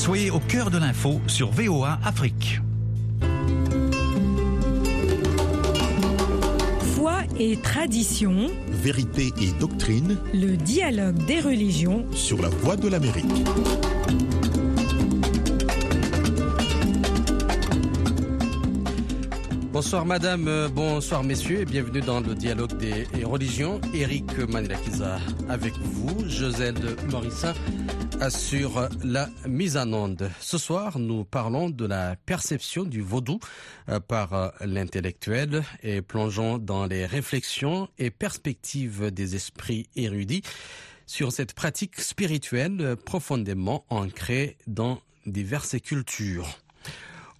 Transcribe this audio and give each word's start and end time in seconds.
Soyez 0.00 0.30
au 0.30 0.40
cœur 0.40 0.70
de 0.70 0.78
l'info 0.78 1.20
sur 1.26 1.50
VOA 1.50 1.98
Afrique. 2.02 2.62
Foi 6.94 7.18
et 7.38 7.58
tradition, 7.58 8.46
Vérité 8.70 9.30
et 9.42 9.52
doctrine 9.60 10.16
le 10.32 10.56
dialogue 10.56 11.22
des 11.26 11.40
religions. 11.40 12.06
sur 12.14 12.40
la 12.40 12.48
voie 12.48 12.76
de 12.76 12.88
l'Amérique. 12.88 13.26
Bonsoir 19.70 20.06
madame, 20.06 20.48
euh, 20.48 20.68
bonsoir 20.68 21.22
messieurs 21.22 21.60
et 21.60 21.64
bienvenue 21.66 22.00
dans 22.00 22.20
le 22.20 22.34
dialogue 22.34 22.76
des 22.78 23.06
religions. 23.24 23.80
Eric 23.92 24.38
Manilakiza 24.48 25.18
avec 25.50 25.74
vous, 25.78 26.26
Joselle 26.26 26.96
Morissin 27.10 27.52
assure 28.20 28.88
la 29.02 29.30
mise 29.48 29.76
en 29.76 29.92
onde. 29.92 30.30
Ce 30.40 30.58
soir, 30.58 30.98
nous 30.98 31.24
parlons 31.24 31.70
de 31.70 31.86
la 31.86 32.16
perception 32.16 32.84
du 32.84 33.00
vaudou 33.00 33.40
euh, 33.88 33.98
par 33.98 34.34
euh, 34.34 34.48
l'intellectuel 34.60 35.62
et 35.82 36.02
plongeons 36.02 36.58
dans 36.58 36.86
les 36.86 37.06
réflexions 37.06 37.88
et 37.98 38.10
perspectives 38.10 39.10
des 39.10 39.36
esprits 39.36 39.88
érudits 39.96 40.42
sur 41.06 41.32
cette 41.32 41.54
pratique 41.54 41.98
spirituelle 42.00 42.96
profondément 43.04 43.84
ancrée 43.88 44.58
dans 44.66 45.00
diverses 45.26 45.80
cultures. 45.80 46.58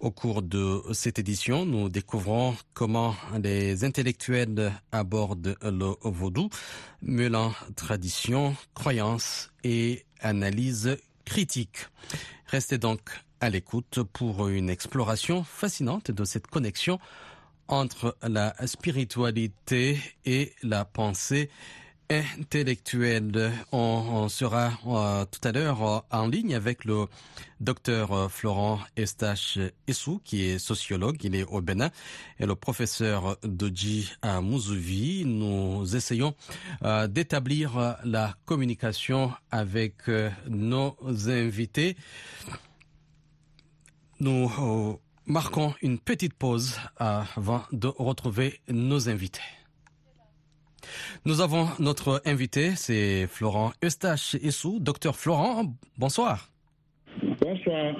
Au 0.01 0.09
cours 0.09 0.41
de 0.41 0.81
cette 0.93 1.19
édition, 1.19 1.63
nous 1.63 1.87
découvrons 1.87 2.55
comment 2.73 3.13
les 3.39 3.83
intellectuels 3.83 4.73
abordent 4.91 5.55
le 5.61 5.93
vaudou, 6.01 6.49
mêlant 7.03 7.53
tradition, 7.75 8.55
croyance 8.73 9.51
et 9.63 10.03
analyse 10.19 10.97
critique. 11.23 11.85
Restez 12.47 12.79
donc 12.79 13.11
à 13.41 13.51
l'écoute 13.51 13.99
pour 14.11 14.47
une 14.47 14.71
exploration 14.71 15.43
fascinante 15.43 16.09
de 16.09 16.23
cette 16.25 16.47
connexion 16.47 16.97
entre 17.67 18.17
la 18.23 18.55
spiritualité 18.65 19.99
et 20.25 20.53
la 20.63 20.83
pensée 20.83 21.51
intellectuelle. 22.11 23.51
On, 23.71 24.27
sera 24.29 24.71
euh, 24.87 25.25
tout 25.25 25.39
à 25.47 25.51
l'heure 25.51 25.83
euh, 25.83 25.99
en 26.11 26.27
ligne 26.27 26.53
avec 26.53 26.85
le 26.85 27.05
docteur 27.59 28.11
euh, 28.11 28.27
Florent 28.27 28.79
Estache 28.95 29.59
Essou, 29.87 30.21
qui 30.23 30.43
est 30.43 30.59
sociologue, 30.59 31.17
il 31.23 31.35
est 31.35 31.43
au 31.43 31.61
Bénin, 31.61 31.89
et 32.39 32.45
le 32.45 32.55
professeur 32.55 33.37
Doji 33.43 34.11
Mouzouvi. 34.23 35.25
Nous 35.25 35.95
essayons 35.95 36.35
d'établir 37.09 37.97
la 38.03 38.35
communication 38.45 39.31
avec 39.51 39.95
nos 40.47 40.95
invités. 41.27 41.95
Nous 44.19 44.99
marquons 45.25 45.73
une 45.81 45.99
petite 45.99 46.33
pause 46.33 46.75
avant 46.97 47.63
de 47.71 47.87
retrouver 47.87 48.59
nos 48.67 49.09
invités. 49.09 49.41
Nous 51.25 51.41
avons 51.41 51.67
notre 51.79 52.21
invité, 52.25 52.73
c'est 52.75 53.27
Florent 53.27 53.71
Eustache 53.83 54.35
Essou. 54.35 54.79
Docteur 54.79 55.15
Florent, 55.15 55.73
bonsoir. 55.97 56.49
Bonsoir. 57.41 57.95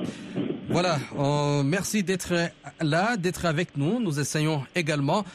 Voilà, 0.70 1.00
euh, 1.20 1.64
merci 1.64 2.02
d'être 2.02 2.34
là, 2.80 3.18
d'être 3.18 3.46
avec 3.46 3.76
nous. 3.76 4.00
Nous 4.00 4.20
essayons 4.20 4.64
également 4.74 5.26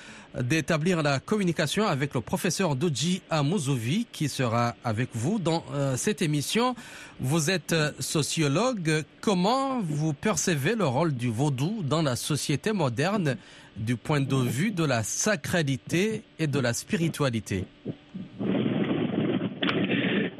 d'établir 0.41 1.03
la 1.03 1.19
communication 1.19 1.87
avec 1.87 2.15
le 2.15 2.21
professeur 2.21 2.75
Doji 2.75 3.23
Amouzovi 3.31 4.07
qui 4.12 4.29
sera 4.29 4.75
avec 4.84 5.11
vous 5.15 5.39
dans 5.39 5.65
euh, 5.73 5.97
cette 5.97 6.23
émission. 6.23 6.75
Vous 7.21 7.51
êtes 7.51 7.73
euh, 7.73 7.93
sociologue. 8.01 9.05
Comment 9.21 9.81
vous 9.83 10.12
percevez 10.12 10.75
le 10.75 10.87
rôle 10.87 11.15
du 11.15 11.31
vaudou 11.31 11.83
dans 11.83 12.03
la 12.03 12.17
société 12.17 12.73
moderne 12.73 13.37
du 13.77 13.96
point 13.96 14.20
de 14.20 14.37
vue 14.48 14.70
de 14.70 14.84
la 14.84 15.03
sacralité 15.03 16.22
et 16.38 16.47
de 16.47 16.59
la 16.60 16.72
spiritualité 16.72 17.64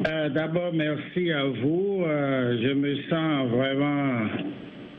Euh, 0.09 0.29
D'abord, 0.31 0.73
merci 0.73 1.31
à 1.33 1.45
vous. 1.47 2.03
Euh, 2.05 2.59
je 2.63 2.73
me 2.75 2.97
sens 3.11 3.49
vraiment. 3.51 4.27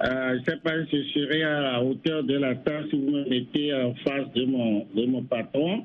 euh, 0.04 0.34
je 0.34 0.40
ne 0.40 0.44
sais 0.46 0.58
pas 0.64 0.86
si 0.90 1.04
je 1.04 1.20
serai 1.20 1.44
à 1.44 1.62
la 1.62 1.84
hauteur 1.84 2.24
de 2.24 2.36
la 2.38 2.56
tâche 2.56 2.86
si 2.90 2.98
vous 2.98 3.12
me 3.12 3.30
mettez 3.30 3.74
en 3.74 3.94
face 4.06 4.32
de 4.36 4.46
mon, 4.46 4.86
de 4.96 5.06
mon 5.06 5.24
patron. 5.24 5.84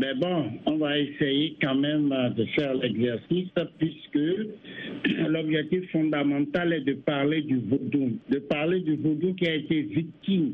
Mais 0.00 0.14
bon, 0.14 0.50
on 0.66 0.76
va 0.76 0.98
essayer 0.98 1.56
quand 1.60 1.74
même 1.74 2.08
de 2.36 2.44
faire 2.56 2.74
l'exercice 2.74 3.48
puisque 3.78 4.18
l'objectif 5.28 5.90
fondamental 5.90 6.72
est 6.72 6.82
de 6.82 6.94
parler 6.94 7.42
du 7.42 7.58
vaudou, 7.58 8.18
de 8.30 8.38
parler 8.38 8.80
du 8.80 8.96
vaudou 8.96 9.34
qui 9.34 9.48
a 9.48 9.54
été 9.54 9.82
victime 9.82 10.52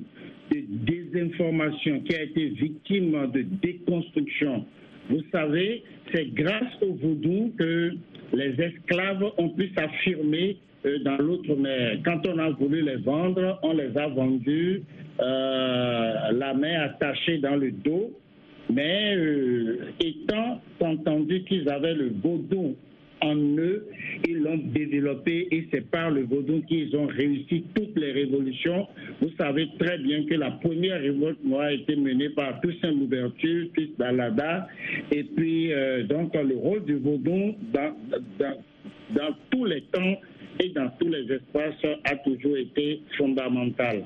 de 0.63 0.67
désinformation, 0.93 2.01
qui 2.01 2.15
a 2.15 2.23
été 2.23 2.49
victime 2.49 3.31
de 3.33 3.43
déconstruction. 3.63 4.65
Vous 5.11 5.23
savez, 5.33 5.83
c'est 6.13 6.33
grâce 6.35 6.73
au 6.83 6.95
vaudou 6.95 7.53
que 7.59 7.93
les 8.33 8.61
esclaves 8.61 9.25
ont 9.39 9.51
pu 9.51 9.71
s'affirmer 9.77 10.57
euh, 10.87 10.99
dans 11.01 11.17
l'autre 11.17 11.55
mer. 11.57 11.99
Quand 12.05 12.27
on 12.27 12.39
a 12.39 12.51
voulu 12.51 12.83
les 12.83 12.97
vendre, 12.97 13.59
on 13.63 13.73
les 13.73 13.97
a 13.97 14.09
vendus 14.09 14.83
euh, 15.21 16.33
la 16.33 16.55
main 16.55 16.81
attachée 16.81 17.39
dans 17.39 17.57
le 17.57 17.71
dos. 17.71 18.13
Mais 18.73 19.15
euh, 19.15 19.93
étant 20.01 20.61
entendu 20.81 21.45
qu'ils 21.45 21.69
avaient 21.69 21.95
le 21.95 22.13
vaudou 22.23 22.77
en 23.25 23.37
eux, 23.37 23.87
ils 24.29 24.39
l'ont 24.39 24.59
développé 24.59 25.49
et 25.51 25.67
c'est 25.73 25.91
par 25.91 26.11
le 26.11 26.23
vaudou 26.25 26.63
qu'ils 26.69 26.95
ont 26.97 27.07
réussi 27.07 27.65
toutes 27.75 27.99
les 27.99 28.13
révolutions. 28.13 28.87
Vous 29.21 29.31
savez 29.39 29.69
très 29.79 29.99
bien 29.99 30.25
que 30.25 30.35
la 30.35 30.51
première 30.51 31.01
révolte 31.01 31.39
a 31.59 31.73
été 31.73 31.97
menée 31.97 32.31
par 32.31 32.61
Toussaint 32.61 32.93
Louverture, 32.93 33.69
fils 33.75 33.97
d'Alada, 33.99 34.69
et 35.11 35.25
puis 35.25 35.73
euh, 35.73 36.05
donc 36.05 36.35
le 36.35 36.57
rôle 36.57 36.85
du 36.85 36.97
vaudou 36.97 37.55
dans, 37.73 37.95
tous 39.51 39.65
les 39.65 39.83
temps 39.83 40.21
et 40.61 40.69
dans 40.71 40.89
tous 41.01 41.09
les 41.09 41.25
espaces 41.33 41.99
a 42.05 42.17
toujours 42.17 42.57
été 42.57 43.01
fondamental. 43.17 44.05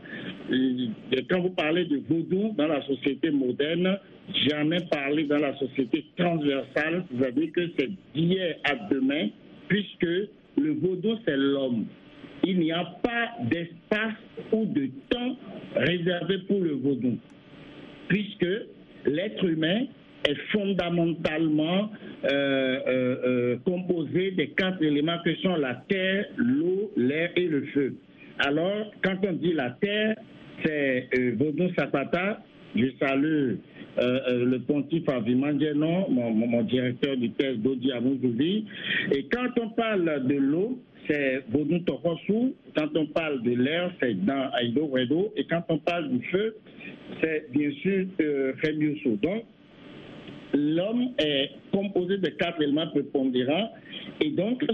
Et 0.50 1.24
quand 1.28 1.40
vous 1.40 1.50
parlez 1.50 1.84
de 1.84 2.00
vaudou 2.08 2.54
dans 2.56 2.68
la 2.68 2.82
société 2.82 3.30
moderne, 3.30 3.98
jamais 4.48 4.80
parlé 4.90 5.24
dans 5.24 5.38
la 5.38 5.56
société 5.58 6.04
transversale, 6.16 7.04
c'est-à-dire 7.10 7.52
que 7.52 7.70
c'est 7.78 7.90
d'hier 8.14 8.56
à 8.64 8.74
demain, 8.90 9.28
puisque 9.68 10.02
le 10.56 10.72
vaudou, 10.80 11.18
c'est 11.26 11.36
l'homme. 11.36 11.86
Il 12.44 12.60
n'y 12.60 12.72
a 12.72 12.84
pas 13.02 13.30
d'espace 13.42 14.14
ou 14.52 14.64
de 14.66 14.88
temps 15.10 15.36
réservé 15.74 16.38
pour 16.46 16.60
le 16.60 16.72
vaudou, 16.72 17.18
puisque 18.08 18.46
l'être 19.06 19.44
humain 19.44 19.86
est 20.28 20.36
fondamentalement 20.52 21.90
euh, 22.24 22.28
euh, 22.30 23.16
euh, 23.24 23.56
composé 23.64 24.32
des 24.32 24.48
quatre 24.48 24.82
éléments 24.82 25.18
que 25.24 25.34
sont 25.36 25.56
la 25.56 25.74
terre, 25.88 26.26
l'eau, 26.36 26.92
l'air 26.96 27.30
et 27.36 27.46
le 27.46 27.62
feu. 27.66 27.94
Alors, 28.38 28.92
quand 29.02 29.16
on 29.26 29.32
dit 29.32 29.52
la 29.52 29.70
terre, 29.80 30.16
c'est 30.64 31.08
Vodou 31.36 31.68
Sapata. 31.76 32.40
Je 32.76 32.86
salue 33.00 33.54
euh, 33.98 34.20
euh, 34.28 34.44
le 34.44 34.58
pontife 34.60 35.08
Avimandjenon, 35.08 36.10
mon, 36.10 36.30
mon, 36.30 36.62
directeur 36.62 37.16
du 37.16 37.30
thèse 37.32 37.58
Dodi 37.58 37.92
Amouzouli. 37.92 38.66
Et 39.12 39.24
quand 39.24 39.48
on 39.60 39.70
parle 39.70 40.26
de 40.26 40.34
l'eau, 40.34 40.78
c'est 41.08 41.44
Vodou 41.50 41.78
Tokosu. 41.80 42.54
Quand 42.76 42.88
on 42.96 43.06
parle 43.06 43.42
de 43.42 43.52
l'air, 43.52 43.92
c'est 44.00 44.14
dans 44.24 44.50
Aïdo 44.52 44.86
Redo. 44.86 45.32
Et 45.36 45.44
quand 45.44 45.62
on 45.68 45.78
parle 45.78 46.10
du 46.10 46.24
feu, 46.26 46.56
c'est 47.20 47.50
bien 47.50 47.70
sûr 47.82 48.06
euh. 48.20 48.52
Donc, 49.22 49.44
l'homme 50.54 51.10
est 51.18 51.50
composé 51.72 52.18
de 52.18 52.28
quatre 52.28 52.62
éléments 52.62 52.88
prépondérants 52.88 53.70
et 54.20 54.30
donc 54.30 54.64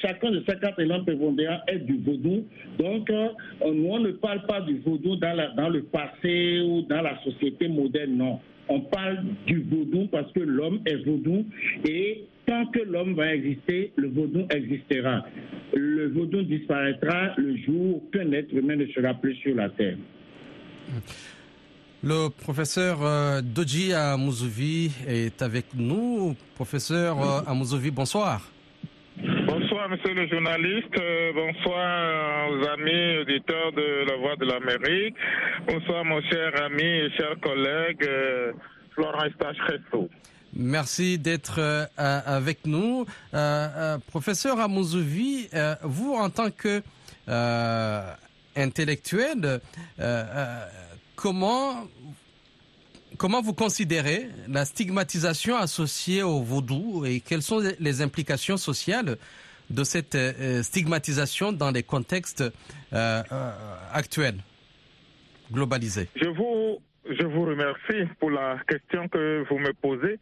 chacun 0.00 0.30
de 0.30 0.42
ces 0.48 0.58
quatre 0.58 0.78
éléments 0.80 1.02
prépondérants 1.04 1.60
est 1.66 1.78
du 1.80 1.98
vaudou. 1.98 2.44
Donc 2.78 3.10
euh, 3.10 3.28
on 3.60 3.98
ne 3.98 4.12
parle 4.12 4.42
pas 4.46 4.60
du 4.60 4.78
vaudou 4.78 5.16
dans 5.16 5.68
le 5.68 5.82
passé 5.82 6.60
ou 6.60 6.82
dans 6.82 7.02
la 7.02 7.18
société 7.24 7.68
moderne, 7.68 8.16
non. 8.16 8.38
On 8.68 8.80
parle 8.80 9.24
du 9.46 9.62
vaudou 9.62 10.08
parce 10.08 10.30
que 10.32 10.40
l'homme 10.40 10.80
est 10.86 11.04
vaudou 11.04 11.46
et 11.88 12.24
tant 12.46 12.66
que 12.66 12.80
l'homme 12.80 13.14
va 13.14 13.34
exister, 13.34 13.92
le 13.96 14.08
vaudou 14.08 14.46
existera. 14.50 15.24
Le 15.74 16.08
vaudou 16.08 16.42
disparaîtra 16.42 17.34
le 17.36 17.56
jour 17.58 18.02
qu'un 18.12 18.32
être 18.32 18.52
humain 18.52 18.76
ne 18.76 18.86
sera 18.86 19.14
plus 19.14 19.34
sur 19.36 19.54
la 19.54 19.68
terre. 19.70 19.96
Le 22.02 22.28
professeur 22.28 22.98
euh, 23.02 23.40
Doji 23.42 23.92
Amouzovi 23.92 24.92
est 25.08 25.42
avec 25.42 25.66
nous. 25.74 26.36
Professeur 26.54 27.20
euh, 27.20 27.40
Amouzovi, 27.46 27.90
bonsoir. 27.90 28.50
Bonsoir, 29.46 29.88
monsieur 29.88 30.12
le 30.12 30.26
journaliste. 30.26 30.98
Euh, 30.98 31.32
bonsoir 31.32 32.50
aux 32.50 32.66
amis 32.66 33.18
auditeurs 33.18 33.70
de 33.72 34.04
La 34.10 34.16
Voix 34.16 34.34
de 34.34 34.44
l'Amérique. 34.44 35.14
Bonsoir, 35.68 36.04
mon 36.04 36.20
cher 36.22 36.50
ami 36.64 36.82
et 36.82 37.10
cher 37.16 37.36
collègue 37.40 38.02
euh, 38.02 38.52
Florent 38.90 39.24
Estache 39.24 39.56
Resto. 39.68 40.08
Merci 40.52 41.16
d'être 41.18 41.60
euh, 41.60 41.84
avec 41.96 42.66
nous. 42.66 43.06
Professeur 44.08 44.58
Amouzovi, 44.58 45.48
vous, 45.82 46.14
en 46.14 46.28
tant 46.28 46.50
que 46.50 46.82
comment 51.14 51.86
comment 53.18 53.40
vous 53.42 53.54
considérez 53.54 54.28
la 54.48 54.64
stigmatisation 54.64 55.56
associée 55.56 56.22
au 56.22 56.40
vaudou 56.42 57.04
et 57.04 57.20
quelles 57.20 57.42
sont 57.42 57.60
les 57.78 58.02
implications 58.02 58.56
sociales 58.56 59.16
de 59.70 59.84
cette 59.84 60.16
stigmatisation 60.62 61.52
dans 61.52 61.70
les 61.70 61.82
contextes 61.82 62.44
actuels, 62.92 64.38
globalisés? 65.52 66.08
Je 66.16 66.28
vous, 66.28 66.78
je 67.08 67.26
vous 67.26 67.44
remercie 67.44 68.08
pour 68.20 68.30
la 68.30 68.58
question 68.68 69.08
que 69.08 69.44
vous 69.48 69.58
me 69.58 69.72
posez. 69.72 70.18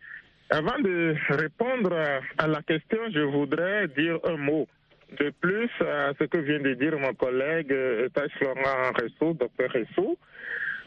Avant 0.51 0.79
de 0.79 1.15
répondre 1.31 1.93
à 2.39 2.47
la 2.47 2.63
question, 2.63 2.99
je 3.13 3.21
voudrais 3.21 3.89
dire 3.89 4.19
un 4.25 4.37
mot 4.37 4.67
de 5.19 5.31
plus 5.41 5.71
à 5.81 6.13
ce 6.19 6.25
que 6.25 6.39
vient 6.39 6.61
de 6.61 6.75
dire 6.75 6.99
mon 6.99 7.15
collègue 7.15 7.73
euh, 7.73 8.09
Tache 8.11 8.33
Florent 8.39 8.93
Ressou, 9.01 9.35
docteur 9.35 9.71
Ressou, 9.73 10.19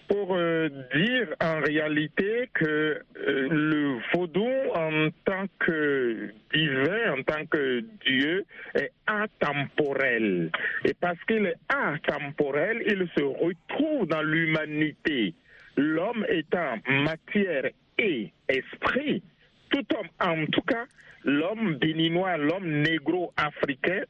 pour 0.07 0.35
euh, 0.35 0.69
dire 0.95 1.35
en 1.41 1.59
réalité 1.61 2.49
que 2.53 2.65
euh, 2.65 3.01
le 3.49 3.99
vaudou 4.13 4.49
en 4.73 5.09
tant 5.25 5.45
que 5.59 6.29
divin, 6.53 7.13
en 7.13 7.23
tant 7.23 7.45
que 7.45 7.83
Dieu, 8.05 8.45
est 8.73 8.91
atemporel. 9.05 10.49
Et 10.85 10.93
parce 10.93 11.19
qu'il 11.27 11.45
est 11.45 11.57
atemporel, 11.69 12.83
il 12.85 13.07
se 13.17 13.23
retrouve 13.23 14.07
dans 14.07 14.23
l'humanité. 14.23 15.33
L'homme 15.75 16.25
étant 16.29 16.77
matière 16.87 17.69
et 17.97 18.31
esprit, 18.47 19.21
tout 19.69 19.85
homme, 19.95 20.09
en 20.19 20.45
tout 20.47 20.61
cas, 20.61 20.85
l'homme 21.23 21.75
béninois, 21.75 22.37
l'homme 22.37 22.81
négro-africain, 22.81 24.03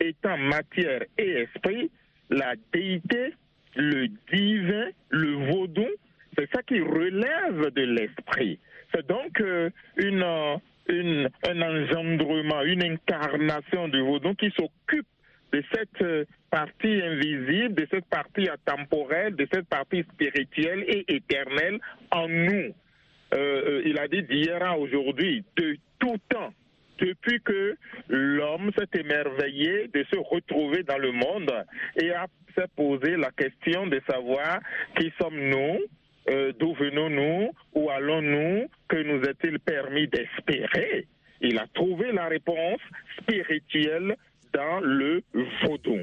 étant 0.00 0.38
matière 0.38 1.02
et 1.18 1.30
esprit, 1.42 1.90
la 2.30 2.54
déité, 2.72 3.34
le 3.76 4.08
divin, 4.32 4.88
le 5.10 5.32
vaudou, 5.50 5.86
c'est 6.36 6.48
ça 6.54 6.62
qui 6.62 6.80
relève 6.80 7.70
de 7.74 7.82
l'esprit. 7.82 8.58
C'est 8.94 9.06
donc 9.06 9.40
euh, 9.40 9.70
euh, 9.98 10.56
une, 10.88 11.28
un 11.48 11.62
engendrement, 11.62 12.62
une 12.62 12.82
incarnation 12.82 13.88
du 13.88 14.00
vaudou 14.00 14.34
qui 14.34 14.50
s'occupe 14.50 15.06
de 15.52 15.62
cette 15.72 16.02
euh, 16.02 16.24
partie 16.50 17.00
invisible, 17.02 17.74
de 17.74 17.86
cette 17.90 18.06
partie 18.06 18.48
atemporelle, 18.48 19.36
de 19.36 19.46
cette 19.52 19.68
partie 19.68 20.02
spirituelle 20.02 20.84
et 20.86 21.04
éternelle 21.08 21.78
en 22.10 22.28
nous. 22.28 22.74
Il 23.32 23.96
a 24.00 24.08
dit 24.08 24.24
d'hier 24.24 24.60
à 24.60 24.76
aujourd'hui, 24.76 25.44
de 25.56 25.76
tout 26.00 26.16
temps, 26.28 26.52
depuis 27.00 27.40
que 27.40 27.76
l'homme 28.08 28.70
s'est 28.78 29.00
émerveillé 29.00 29.88
de 29.88 30.04
se 30.12 30.18
retrouver 30.18 30.82
dans 30.82 30.98
le 30.98 31.12
monde 31.12 31.52
et 32.00 32.12
a 32.12 32.26
s'est 32.56 32.68
posé 32.76 33.16
la 33.16 33.30
question 33.30 33.86
de 33.86 34.00
savoir 34.08 34.60
qui 34.98 35.12
sommes-nous, 35.20 35.78
euh, 36.28 36.52
d'où 36.58 36.74
venons-nous, 36.74 37.52
où 37.74 37.90
allons-nous, 37.90 38.68
que 38.88 38.96
nous 38.96 39.22
est-il 39.22 39.58
permis 39.60 40.08
d'espérer? 40.08 41.06
Il 41.40 41.58
a 41.58 41.66
trouvé 41.72 42.12
la 42.12 42.26
réponse 42.26 42.80
spirituelle 43.20 44.16
dans 44.52 44.80
le 44.80 45.22
vaudou. 45.62 46.00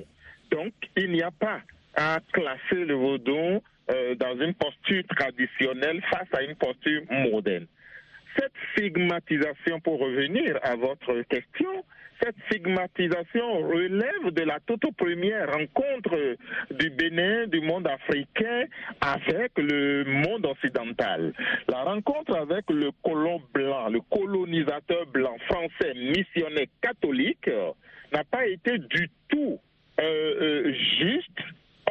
Donc, 0.52 0.74
il 0.96 1.12
n'y 1.12 1.22
a 1.22 1.32
pas 1.32 1.62
à 1.96 2.20
classer 2.32 2.86
le 2.86 2.94
vaudou 2.94 3.62
euh, 3.90 4.16
dans 4.16 4.40
une 4.40 4.54
posture 4.54 5.04
traditionnelle 5.16 6.02
face 6.10 6.28
à 6.34 6.44
une 6.44 6.56
posture 6.56 7.02
moderne. 7.10 7.68
Cette 8.38 8.54
stigmatisation, 8.74 9.80
pour 9.80 10.00
revenir 10.00 10.60
à 10.64 10.76
votre 10.76 11.22
question, 11.24 11.84
cette 12.22 12.36
stigmatisation 12.48 13.68
relève 13.68 14.32
de 14.32 14.42
la 14.42 14.60
toute 14.66 14.96
première 14.96 15.52
rencontre 15.52 16.36
du 16.72 16.90
Bénin, 16.90 17.48
du 17.48 17.62
monde 17.62 17.88
africain 17.88 18.66
avec 19.02 19.52
le 19.58 20.04
monde 20.06 20.46
occidental. 20.46 21.34
La 21.68 21.84
rencontre 21.84 22.36
avec 22.38 22.70
le 22.70 22.92
colon 23.04 23.42
blanc, 23.54 23.90
le 23.90 24.02
colonisateur 24.12 25.06
blanc 25.08 25.38
français 25.48 25.94
missionnaire 25.96 26.68
catholique 26.82 27.50
n'a 28.12 28.24
pas 28.24 28.48
été 28.48 28.78
du 28.78 29.10
tout 29.30 29.60
euh, 30.00 30.04
euh, 30.42 30.74
juste, 31.00 31.40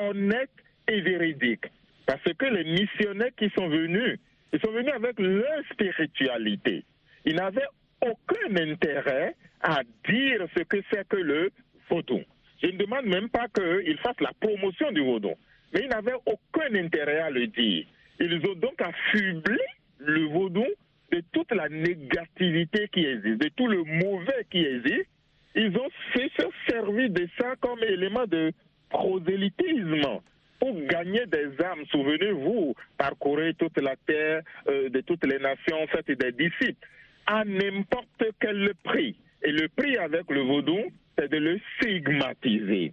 honnête 0.01 0.51
et 0.89 1.01
véridique. 1.01 1.67
Parce 2.07 2.23
que 2.23 2.47
les 2.47 2.65
missionnaires 2.65 3.35
qui 3.37 3.51
sont 3.57 3.69
venus, 3.69 4.19
ils 4.53 4.61
sont 4.61 4.73
venus 4.73 4.93
avec 4.95 5.19
leur 5.19 5.65
spiritualité. 5.73 6.85
Ils 7.25 7.35
n'avaient 7.37 7.69
aucun 8.01 8.57
intérêt 8.57 9.35
à 9.61 9.81
dire 10.09 10.47
ce 10.57 10.63
que 10.63 10.79
c'est 10.91 11.07
que 11.09 11.17
le 11.17 11.51
vaudou. 11.91 12.21
Je 12.63 12.69
ne 12.69 12.79
demande 12.79 13.07
même 13.07 13.29
pas 13.29 13.47
qu'ils 13.49 13.99
fassent 13.99 14.21
la 14.21 14.33
promotion 14.41 14.91
du 14.93 15.03
vaudou, 15.03 15.35
mais 15.73 15.81
ils 15.83 15.89
n'avaient 15.89 16.15
aucun 16.25 16.75
intérêt 16.75 17.21
à 17.21 17.31
le 17.31 17.47
dire. 17.49 17.87
Ils 18.21 18.41
ont 18.49 18.55
donc 18.55 18.81
affublé 18.81 19.61
le 19.99 20.25
vaudou 20.27 20.67
de 21.13 21.23
toute 21.33 21.53
la 21.53 21.69
négativité 21.69 22.89
qui 22.93 23.05
existe, 23.05 23.41
de 23.41 23.49
tout 23.57 23.67
le 23.67 23.85
mauvais 23.85 24.47
qui 24.51 24.65
existe. 24.65 25.09
Ils 25.55 25.77
ont 25.77 25.89
se 26.15 26.45
servir 26.69 27.11
de 27.11 27.29
ça 27.39 27.55
comme 27.61 27.83
élément 27.83 28.27
de 28.27 28.53
prosélytisme 28.91 30.21
pour 30.59 30.75
gagner 30.87 31.27
des 31.27 31.49
âmes. 31.65 31.85
Souvenez-vous, 31.91 32.75
parcourez 32.99 33.55
toute 33.55 33.79
la 33.81 33.97
terre 34.07 34.43
euh, 34.69 34.89
de 34.89 35.01
toutes 35.01 35.25
les 35.27 35.39
nations, 35.39 35.87
faites 35.89 36.11
des 36.11 36.33
disciples 36.33 36.87
à 37.27 37.45
n'importe 37.45 38.25
quel 38.41 38.73
prix. 38.85 39.17
Et 39.43 39.53
le 39.53 39.69
prix 39.69 39.97
avec 39.97 40.31
le 40.31 40.41
vaudou, 40.41 40.79
c'est 41.19 41.31
de 41.31 41.37
le 41.37 41.61
stigmatiser. 41.77 42.93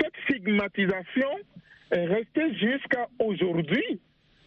Cette 0.00 0.14
stigmatisation 0.24 1.30
est 1.90 2.06
restée 2.06 2.54
jusqu'à 2.54 3.08
aujourd'hui 3.18 4.00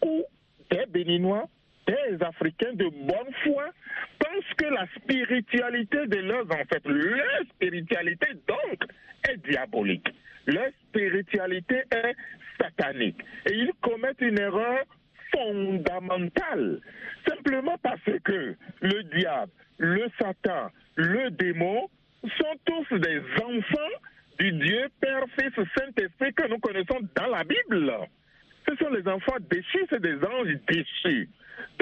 où 0.04 0.24
des 0.70 0.86
Béninois, 0.88 1.48
des 1.88 2.22
Africains 2.22 2.74
de 2.74 2.88
bonne 2.88 3.32
foi 3.44 3.70
pensent 4.18 4.54
que 4.56 4.66
la 4.66 4.86
spiritualité 4.96 6.06
de 6.06 6.18
leurs 6.18 6.46
ancêtres, 6.46 6.90
leur 6.90 7.40
spiritualité 7.54 8.26
donc, 8.46 8.84
est 9.28 9.36
diabolique. 9.48 10.08
Leur 10.46 10.68
spiritualité 10.88 11.82
est 11.90 12.14
satanique. 12.60 13.20
Et 13.46 13.54
ils 13.54 13.72
commettent 13.80 14.20
une 14.20 14.38
erreur 14.38 14.84
fondamentale. 15.32 16.80
Simplement 17.26 17.76
parce 17.82 18.00
que 18.24 18.54
le 18.80 19.02
diable, 19.04 19.52
le 19.78 20.08
Satan, 20.20 20.70
le 20.96 21.30
démon 21.30 21.88
sont 22.22 22.54
tous 22.64 22.98
des 22.98 23.20
enfants 23.42 23.94
du 24.38 24.52
Dieu 24.52 24.88
Père, 25.00 25.24
Fils, 25.38 25.52
Saint-Esprit 25.76 26.32
que 26.34 26.48
nous 26.48 26.58
connaissons 26.58 27.00
dans 27.16 27.26
la 27.28 27.44
Bible. 27.44 27.92
Ce 28.68 28.76
sont 28.76 28.90
les 28.90 29.06
enfants 29.08 29.36
déchus, 29.50 29.86
c'est 29.88 30.02
des 30.02 30.16
anges 30.16 30.58
déchus. 30.68 31.28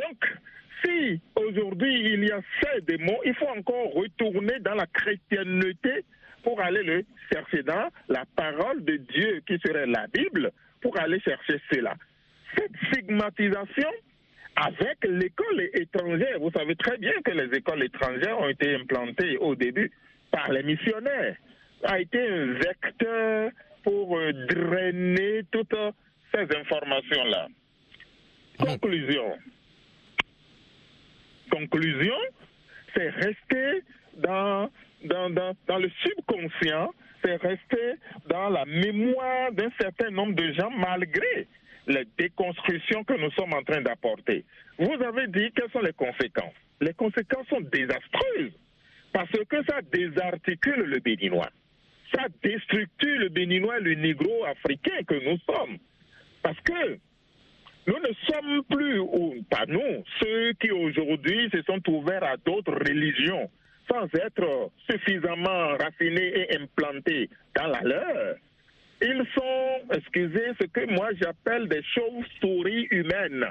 Donc, 0.00 0.36
si 0.84 1.20
aujourd'hui 1.34 2.12
il 2.12 2.24
y 2.24 2.30
a 2.30 2.40
ces 2.62 2.80
démons, 2.82 3.18
il 3.24 3.34
faut 3.34 3.48
encore 3.48 3.92
retourner 3.92 4.58
dans 4.60 4.74
la 4.74 4.86
chrétienté 4.86 6.04
pour 6.44 6.60
aller 6.60 6.82
le 6.84 7.04
chercher 7.32 7.62
dans 7.64 7.88
la 8.08 8.24
parole 8.36 8.84
de 8.84 8.96
Dieu 8.96 9.42
qui 9.46 9.58
serait 9.66 9.86
la 9.86 10.06
Bible, 10.12 10.52
pour 10.80 10.96
aller 11.00 11.18
chercher 11.20 11.60
cela. 11.72 11.94
Cette 12.56 12.70
stigmatisation 12.88 13.90
avec 14.54 14.98
l'école 15.04 15.68
étrangère, 15.74 16.38
vous 16.38 16.52
savez 16.52 16.76
très 16.76 16.98
bien 16.98 17.12
que 17.24 17.32
les 17.32 17.56
écoles 17.56 17.82
étrangères 17.82 18.38
ont 18.38 18.48
été 18.48 18.76
implantées 18.76 19.36
au 19.38 19.56
début 19.56 19.90
par 20.30 20.52
les 20.52 20.62
missionnaires, 20.62 21.36
a 21.82 21.98
été 21.98 22.20
un 22.20 22.52
vecteur 22.52 23.50
pour 23.82 24.18
euh, 24.18 24.32
drainer 24.48 25.42
toutes 25.50 25.74
ces 26.36 26.56
informations-là. 26.56 27.48
Conclusion. 28.58 29.38
Conclusion, 31.50 32.16
c'est 32.94 33.08
rester 33.10 33.82
dans, 34.18 34.70
dans, 35.04 35.30
dans, 35.30 35.56
dans 35.66 35.78
le 35.78 35.90
subconscient, 36.02 36.92
c'est 37.24 37.36
rester 37.36 37.94
dans 38.28 38.50
la 38.50 38.64
mémoire 38.64 39.52
d'un 39.52 39.70
certain 39.80 40.10
nombre 40.10 40.34
de 40.34 40.52
gens 40.52 40.70
malgré 40.70 41.46
les 41.86 42.04
déconstructions 42.18 43.04
que 43.04 43.14
nous 43.14 43.30
sommes 43.32 43.54
en 43.54 43.62
train 43.62 43.80
d'apporter. 43.80 44.44
Vous 44.78 45.02
avez 45.02 45.28
dit 45.28 45.52
quelles 45.54 45.70
sont 45.70 45.80
les 45.80 45.92
conséquences. 45.92 46.54
Les 46.80 46.92
conséquences 46.94 47.46
sont 47.48 47.60
désastreuses 47.60 48.52
parce 49.12 49.30
que 49.30 49.64
ça 49.68 49.80
désarticule 49.92 50.82
le 50.82 50.98
béninois. 50.98 51.48
Ça 52.14 52.26
déstructure 52.42 53.18
le 53.18 53.28
béninois, 53.28 53.78
le 53.78 53.94
négro-africain 53.94 55.02
que 55.06 55.14
nous 55.14 55.38
sommes. 55.46 55.78
Parce 56.46 56.60
que 56.60 56.98
nous 57.88 57.98
ne 57.98 58.14
sommes 58.30 58.62
plus, 58.70 59.00
ou 59.00 59.44
pas 59.50 59.66
nous, 59.66 60.04
ceux 60.20 60.52
qui 60.60 60.70
aujourd'hui 60.70 61.50
se 61.52 61.60
sont 61.62 61.82
ouverts 61.90 62.22
à 62.22 62.36
d'autres 62.36 62.72
religions 62.88 63.50
sans 63.90 64.04
être 64.14 64.70
suffisamment 64.88 65.76
raffinés 65.76 66.38
et 66.38 66.56
implantés 66.56 67.28
dans 67.56 67.66
la 67.66 67.80
leur. 67.80 68.36
Ils 69.02 69.26
sont, 69.34 69.92
excusez, 69.92 70.52
ce 70.60 70.66
que 70.66 70.88
moi 70.88 71.08
j'appelle 71.20 71.66
des 71.68 71.82
chauves-souris 71.82 72.86
humaines. 72.92 73.44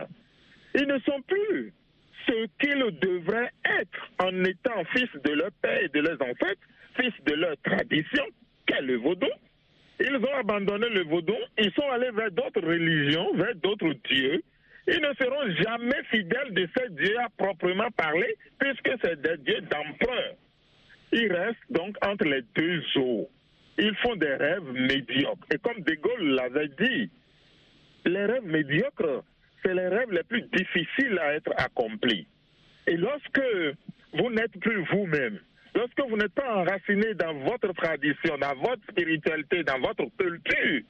Ils 0.73 0.87
ne 0.87 0.97
sont 0.99 1.21
plus 1.23 1.73
ce 2.27 2.47
qu'ils 2.61 2.97
devraient 3.01 3.51
être 3.81 4.09
en 4.19 4.41
étant 4.45 4.85
fils 4.95 5.09
de 5.21 5.31
leur 5.31 5.51
père 5.61 5.81
et 5.83 5.89
de 5.89 5.99
leurs 5.99 6.21
ancêtres, 6.21 6.65
fils 6.97 7.13
de 7.25 7.33
leur 7.33 7.57
tradition, 7.61 8.23
qu'est 8.65 8.81
le 8.83 8.95
vaudou. 8.95 9.27
Ils 9.99 10.15
ont 10.15 10.35
abandonné 10.35 10.89
le 10.89 11.03
vaudou, 11.03 11.35
ils 11.57 11.71
sont 11.73 11.89
allés 11.89 12.11
vers 12.11 12.31
d'autres 12.31 12.61
religions, 12.61 13.33
vers 13.35 13.55
d'autres 13.55 13.93
dieux. 14.09 14.41
Ils 14.87 15.01
ne 15.01 15.13
seront 15.19 15.49
jamais 15.63 16.03
fidèles 16.11 16.53
de 16.53 16.67
ces 16.77 16.89
dieux 16.89 17.17
à 17.19 17.29
proprement 17.37 17.89
parler, 17.91 18.35
puisque 18.59 18.91
c'est 19.03 19.21
des 19.21 19.37
dieux 19.37 19.61
d'empereur. 19.61 20.35
Ils 21.11 21.31
restent 21.31 21.71
donc 21.71 21.95
entre 22.05 22.25
les 22.25 22.41
deux 22.55 22.83
eaux. 22.97 23.29
Ils 23.77 23.95
font 23.97 24.15
des 24.15 24.33
rêves 24.35 24.71
médiocres. 24.73 25.47
Et 25.53 25.57
comme 25.57 25.81
De 25.81 25.93
Gaulle 25.95 26.35
l'avait 26.35 26.69
dit, 26.79 27.09
les 28.05 28.25
rêves 28.25 28.45
médiocres, 28.45 29.23
c'est 29.63 29.73
les 29.73 29.87
rêves 29.87 30.11
les 30.11 30.23
plus 30.23 30.43
difficiles 30.53 31.17
à 31.19 31.33
être 31.33 31.51
accomplis. 31.57 32.27
Et 32.87 32.97
lorsque 32.97 33.41
vous 34.13 34.29
n'êtes 34.29 34.59
plus 34.59 34.83
vous-même, 34.91 35.39
lorsque 35.75 36.01
vous 36.09 36.17
n'êtes 36.17 36.33
pas 36.33 36.55
enraciné 36.55 37.13
dans 37.13 37.33
votre 37.39 37.73
tradition, 37.73 38.37
dans 38.39 38.55
votre 38.55 38.81
spiritualité, 38.89 39.63
dans 39.63 39.79
votre 39.79 40.05
culture, 40.17 40.81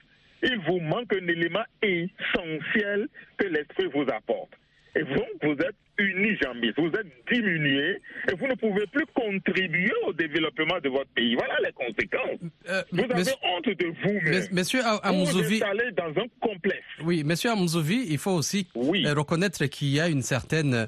il 0.43 0.59
vous 0.67 0.79
manque 0.79 1.13
un 1.13 1.27
élément 1.27 1.63
essentiel 1.81 3.07
que 3.37 3.47
l'esprit 3.47 3.87
vous 3.93 4.05
apporte. 4.13 4.51
Et 4.97 5.03
donc, 5.03 5.27
vous 5.43 5.51
êtes 5.53 5.75
unijambiste, 5.97 6.77
vous 6.77 6.87
êtes 6.87 7.07
diminué 7.31 8.01
et 8.29 8.33
vous 8.37 8.47
ne 8.47 8.55
pouvez 8.55 8.85
plus 8.87 9.05
contribuer 9.13 9.91
au 10.07 10.11
développement 10.13 10.77
de 10.83 10.89
votre 10.89 11.09
pays. 11.15 11.35
Voilà 11.35 11.55
les 11.63 11.71
conséquences. 11.71 12.39
Euh, 12.69 12.81
vous 12.91 12.99
avez 13.03 13.13
monsieur- 13.13 13.33
honte 13.43 13.65
de 13.65 13.85
vous-même. 14.03 14.47
Monsieur 14.51 14.81
Am- 14.85 14.99
Vous 15.03 15.07
Amouzovi, 15.09 15.61
êtes 15.61 15.95
dans 15.95 16.21
un 16.21 16.25
complexe. 16.41 16.83
oui, 17.03 17.23
Monsieur 17.23 17.51
Amouzovi, 17.51 18.07
il 18.09 18.17
faut 18.17 18.31
aussi 18.31 18.67
Oui. 18.75 19.05
euh, 19.05 19.13
reconnaître 19.13 19.65
qu'il 19.67 19.87
y 19.89 19.99
a 20.01 20.09
une 20.09 20.21
certaine 20.21 20.73
euh, 20.73 20.85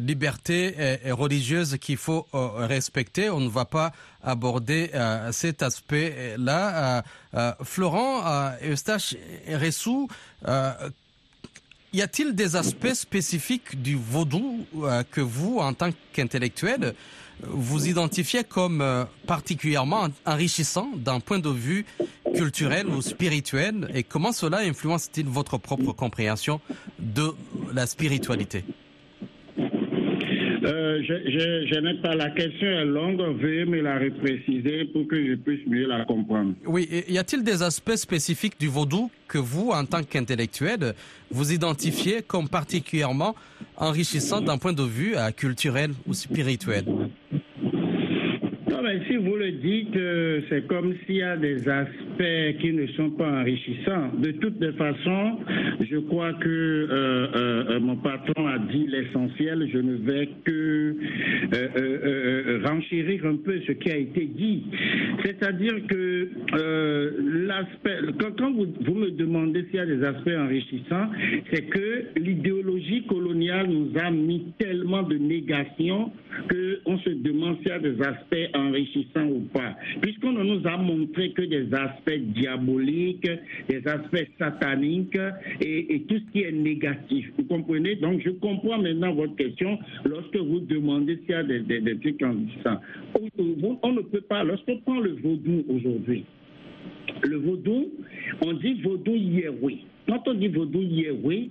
liberté 0.00 0.74
religieuse 1.10 1.78
qu'il 1.78 1.96
faut 1.96 2.26
respecter. 2.32 3.30
On 3.30 3.40
ne 3.40 3.48
va 3.48 3.64
pas 3.64 3.92
aborder 4.22 4.90
euh, 4.94 5.32
cet 5.32 5.62
aspect-là. 5.62 7.02
Euh, 7.34 7.52
Florent 7.64 8.22
Eustache 8.62 9.14
Ressou, 9.48 10.08
y 11.92 12.02
a-t-il 12.02 12.34
des 12.34 12.56
aspects 12.56 12.94
spécifiques 12.94 13.80
du 13.80 13.96
vaudou 13.96 14.64
euh, 14.82 15.02
que 15.10 15.20
vous, 15.20 15.58
en 15.58 15.74
tant 15.74 15.90
qu'intellectuel, 16.12 16.94
vous 17.42 17.88
identifiez 17.88 18.44
comme 18.44 18.80
euh, 18.80 19.04
particulièrement 19.26 20.08
enrichissant 20.26 20.90
d'un 20.94 21.20
point 21.20 21.38
de 21.38 21.50
vue 21.50 21.84
culturel 22.34 22.86
ou 22.86 23.02
spirituel? 23.02 23.90
Et 23.94 24.02
comment 24.02 24.32
cela 24.32 24.58
influence-t-il 24.58 25.26
votre 25.26 25.58
propre 25.58 25.92
compréhension 25.92 26.60
de 26.98 27.34
la 27.72 27.86
spiritualité? 27.86 28.64
Euh, 30.70 31.02
je, 31.02 31.14
je, 31.30 31.66
je 31.66 31.80
n'ai 31.80 31.94
pas 32.00 32.14
la 32.14 32.30
question 32.30 32.66
est 32.66 32.84
longue, 32.84 33.20
veuillez 33.40 33.64
me 33.64 33.80
la 33.80 33.98
repréciser 33.98 34.84
pour 34.92 35.08
que 35.08 35.16
je 35.16 35.34
puisse 35.34 35.66
mieux 35.66 35.86
la 35.86 36.04
comprendre. 36.04 36.54
Oui, 36.64 36.88
y 37.08 37.18
a-t-il 37.18 37.42
des 37.42 37.62
aspects 37.62 37.96
spécifiques 37.96 38.60
du 38.60 38.68
vaudou 38.68 39.10
que 39.26 39.38
vous, 39.38 39.70
en 39.70 39.84
tant 39.84 40.02
qu'intellectuel, 40.02 40.94
vous 41.30 41.52
identifiez 41.52 42.22
comme 42.22 42.48
particulièrement 42.48 43.34
enrichissant 43.76 44.40
d'un 44.40 44.58
point 44.58 44.72
de 44.72 44.82
vue 44.82 45.16
euh, 45.16 45.30
culturel 45.32 45.90
ou 46.06 46.12
spirituel? 46.12 46.84
Non, 46.86 48.82
mais 48.82 49.00
si 49.08 49.16
vous 49.16 49.36
le 49.36 49.52
dites, 49.52 49.96
euh, 49.96 50.42
c'est 50.48 50.66
comme 50.68 50.94
s'il 51.04 51.16
y 51.16 51.22
a 51.22 51.36
des 51.36 51.68
aspects 51.68 52.09
qui 52.60 52.72
ne 52.72 52.86
sont 52.88 53.10
pas 53.10 53.40
enrichissants. 53.40 54.10
De 54.18 54.32
toutes 54.32 54.60
les 54.60 54.72
façons, 54.72 55.38
je 55.80 55.96
crois 55.98 56.32
que 56.34 56.48
euh, 56.48 57.26
euh, 57.34 57.80
mon 57.80 57.96
patron 57.96 58.46
a 58.46 58.58
dit 58.58 58.86
l'essentiel. 58.86 59.68
Je 59.72 59.78
ne 59.78 59.94
vais 59.94 60.28
que 60.44 60.50
euh, 60.52 60.94
euh, 61.54 61.98
euh, 62.04 62.60
renchérir 62.64 63.24
un 63.26 63.36
peu 63.36 63.60
ce 63.66 63.72
qui 63.72 63.90
a 63.90 63.96
été 63.96 64.26
dit. 64.26 64.64
C'est-à-dire 65.24 65.86
que 65.88 66.28
euh, 66.54 67.10
l'aspect, 67.46 67.98
quand, 68.38 68.52
vous, 68.52 68.94
me 68.94 69.10
demandez 69.10 69.64
s'il 69.66 69.76
y 69.76 69.78
a 69.78 69.86
des 69.86 70.02
aspects 70.04 70.36
enrichissants, 70.36 71.08
c'est 71.52 71.62
que 71.62 72.04
l'idéologie 72.16 73.04
coloniale 73.06 73.68
nous 73.68 73.92
a 73.98 74.10
mis 74.10 74.52
tellement 74.58 75.02
de 75.02 75.16
négation 75.16 76.12
qu'on 76.48 76.98
se 76.98 77.10
demande 77.10 77.58
s'il 77.58 77.68
y 77.68 77.72
a 77.72 77.78
des 77.78 78.00
aspects 78.02 78.50
enrichissants 78.54 79.26
ou 79.26 79.40
pas. 79.52 79.76
Puisqu'on 80.00 80.32
ne 80.32 80.42
nous 80.42 80.66
a 80.66 80.76
montré 80.76 81.30
que 81.32 81.42
des 81.42 81.72
aspects 81.74 82.09
diaboliques, 82.18 83.28
des 83.68 83.86
aspects 83.86 84.26
sataniques 84.38 85.18
et, 85.60 86.02
tout 86.08 86.18
ce 86.18 86.32
qui 86.32 86.42
est 86.42 86.52
négatif. 86.52 87.30
Vous 87.38 87.44
comprenez? 87.44 87.96
Donc 87.96 88.20
je 88.24 88.30
comprends 88.30 88.78
maintenant 88.78 89.14
votre 89.14 89.36
question 89.36 89.78
lorsque 90.04 90.36
vous 90.36 90.60
demandez 90.60 91.16
s'il 91.22 91.30
y 91.30 91.34
a 91.34 91.42
des, 91.42 91.60
des- 91.60 91.80
des 91.80 91.96
trucs 91.98 92.22
enrichissants. 92.22 92.80
On, 93.14 93.78
on 93.82 93.92
ne 93.92 94.00
peut 94.02 94.20
pas, 94.22 94.44
lorsqu'on 94.44 94.78
prend 94.78 95.00
le 95.00 95.12
vaudou 95.22 95.64
aujourd'hui, 95.68 96.24
le 97.22 97.36
vaudou, 97.36 97.90
on 98.44 98.52
dit 98.54 98.74
vaudou 98.82 99.14
yéhoui. 99.14 99.84
Quand 100.08 100.26
on 100.26 100.34
dit 100.34 100.48
vaudou 100.48 100.82
yéhoui, 100.82 101.50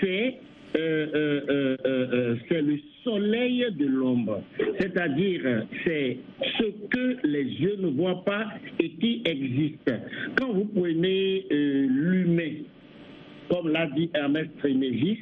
c'est 0.00 0.34
euh, 0.76 1.06
euh, 1.50 1.76
euh, 1.84 2.36
c'est 2.48 2.62
le 2.62 2.78
soleil 3.02 3.66
de 3.72 3.86
l'ombre. 3.86 4.42
C'est-à-dire, 4.78 5.66
c'est 5.84 6.18
ce 6.58 6.64
que 6.88 7.16
les 7.26 7.44
yeux 7.44 7.76
ne 7.78 7.88
voient 7.88 8.24
pas 8.24 8.46
et 8.78 8.90
qui 8.90 9.22
existe. 9.24 9.90
Quand 10.36 10.52
vous 10.52 10.66
prenez 10.66 11.46
l'humain, 11.50 12.52
comme 13.48 13.68
l'a 13.68 13.86
dit 13.86 14.10
Hermès 14.14 14.46
Trémégis, 14.58 15.18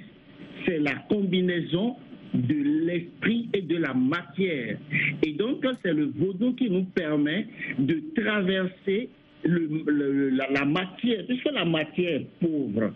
c'est 0.67 0.79
la 0.79 0.95
combinaison 1.09 1.97
de 2.35 2.87
l'esprit 2.87 3.49
et 3.55 3.63
de 3.63 3.77
la 3.77 3.95
matière. 3.95 4.77
Et 5.25 5.33
donc, 5.33 5.65
c'est 5.83 5.95
le 5.95 6.13
vaudou 6.15 6.53
qui 6.55 6.69
nous 6.69 6.85
permet 6.85 7.47
de 7.79 8.03
traverser 8.15 9.09
la, 9.45 10.65
matière, 10.65 11.25
puisque 11.27 11.51
la 11.53 11.65
matière 11.65 12.21
est 12.21 12.27
pauvre, 12.41 12.93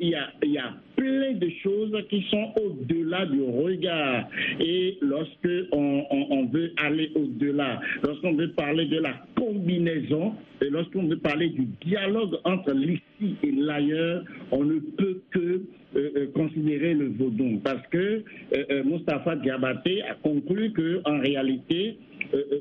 il 0.00 0.08
y, 0.08 0.58
a, 0.58 0.74
plein 0.96 1.32
de 1.32 1.48
choses 1.62 1.96
qui 2.10 2.22
sont 2.30 2.52
au-delà 2.62 3.26
du 3.26 3.42
regard. 3.42 4.28
Et 4.60 4.98
lorsque 5.00 5.48
on, 5.72 6.48
veut 6.52 6.72
aller 6.76 7.10
au-delà, 7.14 7.80
lorsqu'on 8.04 8.34
veut 8.34 8.50
parler 8.52 8.86
de 8.86 8.98
la 8.98 9.14
combinaison, 9.36 10.34
et 10.60 10.68
lorsqu'on 10.70 11.04
veut 11.04 11.18
parler 11.18 11.48
du 11.48 11.66
dialogue 11.84 12.38
entre 12.44 12.72
l'ici 12.72 13.36
et 13.42 13.50
l'ailleurs, 13.52 14.24
on 14.52 14.64
ne 14.64 14.78
peut 14.78 15.22
que 15.30 15.62
euh, 15.94 16.10
euh, 16.16 16.26
considérer 16.34 16.94
le 16.94 17.08
vaudou. 17.08 17.60
Parce 17.62 17.86
que 17.88 17.98
euh, 17.98 18.22
euh, 18.70 18.84
Mustapha 18.84 19.36
Diabaté 19.36 20.02
a 20.02 20.14
conclu 20.14 20.72
qu'en 20.72 21.20
réalité, 21.20 21.98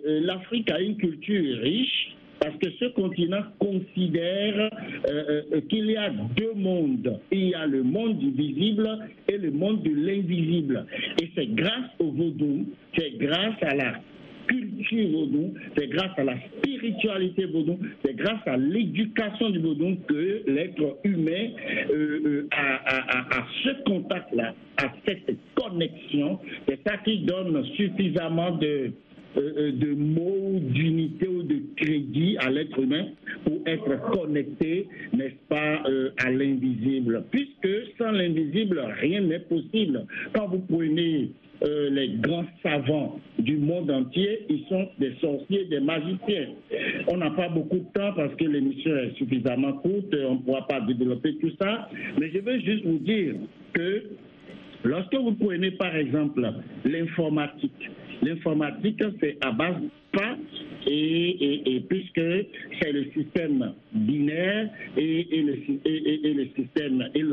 l'Afrique 0.06 0.70
a 0.70 0.82
une 0.82 0.98
culture 0.98 1.62
riche 1.62 2.16
parce 2.42 2.58
que 2.58 2.72
ce 2.80 2.86
continent 2.86 3.44
considère 3.60 4.72
euh, 5.08 5.42
euh, 5.54 5.62
qu'il 5.70 5.86
y 5.92 5.96
a 5.96 6.10
deux 6.10 6.54
mondes. 6.56 7.20
Il 7.32 7.50
y 7.50 7.54
a 7.54 7.68
le 7.68 7.84
monde 7.84 8.18
du 8.18 8.32
visible 8.32 8.90
et 9.30 9.38
le 9.38 9.52
monde 9.52 9.84
de 9.84 9.92
l'invisible. 9.92 10.86
Et 11.22 11.30
c'est 11.36 11.54
grâce 11.54 11.92
au 12.00 12.10
vaudou, 12.12 12.66
c'est 12.98 13.16
grâce 13.20 13.62
à 13.62 13.76
la 13.76 13.94
culture 14.48 15.12
vaudou, 15.12 15.54
c'est 15.78 15.88
grâce 15.88 16.18
à 16.18 16.24
la 16.24 16.36
spiritualité 16.58 17.46
vaudou, 17.46 17.78
c'est 18.04 18.16
grâce 18.16 18.42
à 18.48 18.58
l'éducation 18.58 19.52
du 19.52 19.60
vaudou 19.60 19.98
que 20.08 20.42
l'être 20.48 20.98
humain 21.04 21.50
euh, 21.94 22.20
euh, 22.24 22.48
a 22.52 23.46
ce 23.64 23.84
contact-là, 23.84 24.56
a 24.78 24.92
cette 25.06 25.38
connexion. 25.54 26.40
C'est 26.68 26.80
ça 26.88 26.98
qui 26.98 27.20
donne 27.20 27.64
suffisamment 27.76 28.52
de, 28.58 28.92
euh, 29.38 29.54
euh, 29.58 29.72
de 29.72 29.94
mots, 29.94 30.60
d'unité 30.60 31.26
ou 31.26 31.44
de 31.44 31.62
crédit 31.78 32.36
à 32.40 32.50
l'être 32.50 32.78
humain 32.80 33.06
pour 33.46 33.62
être 33.66 34.12
connecté, 34.12 34.88
n'est-ce 35.14 35.48
pas, 35.48 35.84
euh, 35.88 36.10
à 36.18 36.30
l'invisible. 36.30 37.24
Puisque 37.32 37.70
sans 37.98 38.12
l'invisible, 38.12 38.82
rien 39.00 39.22
n'est 39.22 39.40
possible. 39.40 40.06
Quand 40.34 40.48
vous 40.48 40.60
prenez 40.60 41.32
les 41.64 42.10
grands 42.20 42.48
savants 42.64 43.20
du 43.38 43.56
monde 43.58 43.92
entier, 43.92 44.48
ils 44.50 44.66
sont 44.68 44.88
des 44.98 45.14
sorciers, 45.22 45.66
des 45.66 45.80
magiciens. 45.80 46.48
On 47.08 47.18
n'a 47.18 47.30
pas 47.30 47.50
beaucoup 47.50 47.78
de 47.78 47.86
temps 47.94 48.14
parce 48.16 48.34
que 48.34 48.46
l'émission 48.46 48.98
est 48.98 49.16
suffisamment 49.16 49.74
courte, 49.74 50.12
on 50.28 50.36
ne 50.36 50.40
pourra 50.40 50.68
pas 50.68 50.82
développer 50.82 51.36
tout 51.36 51.52
ça, 51.62 51.88
mais 52.20 52.32
je 52.32 52.40
veux 52.40 52.60
juste 52.62 52.84
vous 52.84 52.98
dire 52.98 53.36
que 53.74 54.06
Lorsque 54.84 55.16
vous 55.16 55.34
prenez 55.34 55.72
par 55.72 55.96
exemple 55.96 56.48
l'informatique, 56.86 57.90
l'informatique 58.22 59.02
c'est 59.20 59.38
à 59.42 59.52
base 59.52 59.76
pas 60.12 60.38
et, 60.88 61.84
puisque 61.88 62.22
c'est 62.82 62.92
le 62.92 63.06
système 63.16 63.74
binaire 63.94 64.70
et, 64.98 65.44
le, 65.44 66.48
système 66.56 67.08
et. 67.14 67.24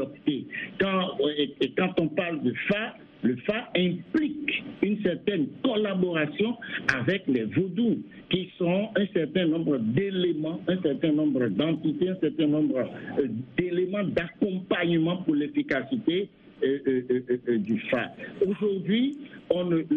Quand, 0.78 1.17
et, 1.37 1.55
et 1.61 1.71
quand 1.76 1.99
on 1.99 2.09
parle 2.09 2.43
de 2.43 2.52
fa, 2.69 2.95
le 3.23 3.37
fa 3.47 3.71
implique 3.76 4.62
une 4.83 5.02
certaine 5.02 5.49
collaboration 5.64 6.57
avec 6.95 7.26
les 7.26 7.45
vaudous, 7.45 7.99
qui 8.31 8.50
sont 8.59 8.90
un 8.97 9.07
certain 9.12 9.47
nombre 9.47 9.78
d'éléments, 9.78 10.61
un 10.69 10.81
certain 10.83 11.12
nombre 11.12 11.49
d'entités, 11.49 12.11
un 12.11 12.17
certain 12.21 12.47
nombre 12.47 12.78
euh, 13.19 13.26
d'éléments 13.57 14.05
d'accompagnement 14.05 15.19
pour 15.19 15.35
l'efficacité 15.35 16.28
du 16.62 17.79
Fa. 17.91 18.11
Aujourd'hui, 18.47 19.17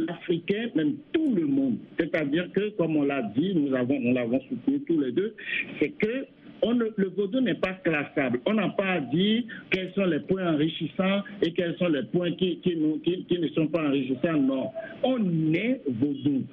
l'Africain, 0.07 0.69
même 0.75 0.95
tout 1.13 1.33
le 1.35 1.45
monde, 1.45 1.77
c'est-à-dire 1.99 2.51
que, 2.53 2.69
comme 2.77 2.95
on 2.95 3.03
l'a 3.03 3.21
dit, 3.35 3.53
nous 3.55 3.73
avons, 3.75 3.99
l'avons 4.13 4.39
soutenu 4.41 4.79
tous 4.87 4.99
les 4.99 5.11
deux, 5.11 5.33
c'est 5.79 5.89
que 5.89 6.25
le 6.63 7.09
vaudou 7.17 7.41
n'est 7.41 7.55
pas 7.55 7.73
classable. 7.83 8.39
On 8.45 8.53
n'a 8.53 8.69
pas 8.69 8.85
à 8.93 8.99
dire 8.99 9.43
quels 9.71 9.91
sont 9.93 10.05
les 10.05 10.19
points 10.19 10.45
enrichissants 10.53 11.21
et 11.41 11.51
quels 11.53 11.75
sont 11.77 11.87
les 11.89 12.03
points 12.03 12.31
qui- 12.33 12.59
qui 12.59 12.75
ne 12.77 13.47
sont 13.55 13.65
pas 13.67 13.87
enrichissants. 13.87 14.33
Non. 14.39 14.69
On 15.03 15.53
est 15.55 15.81
vaudou. 15.87 16.43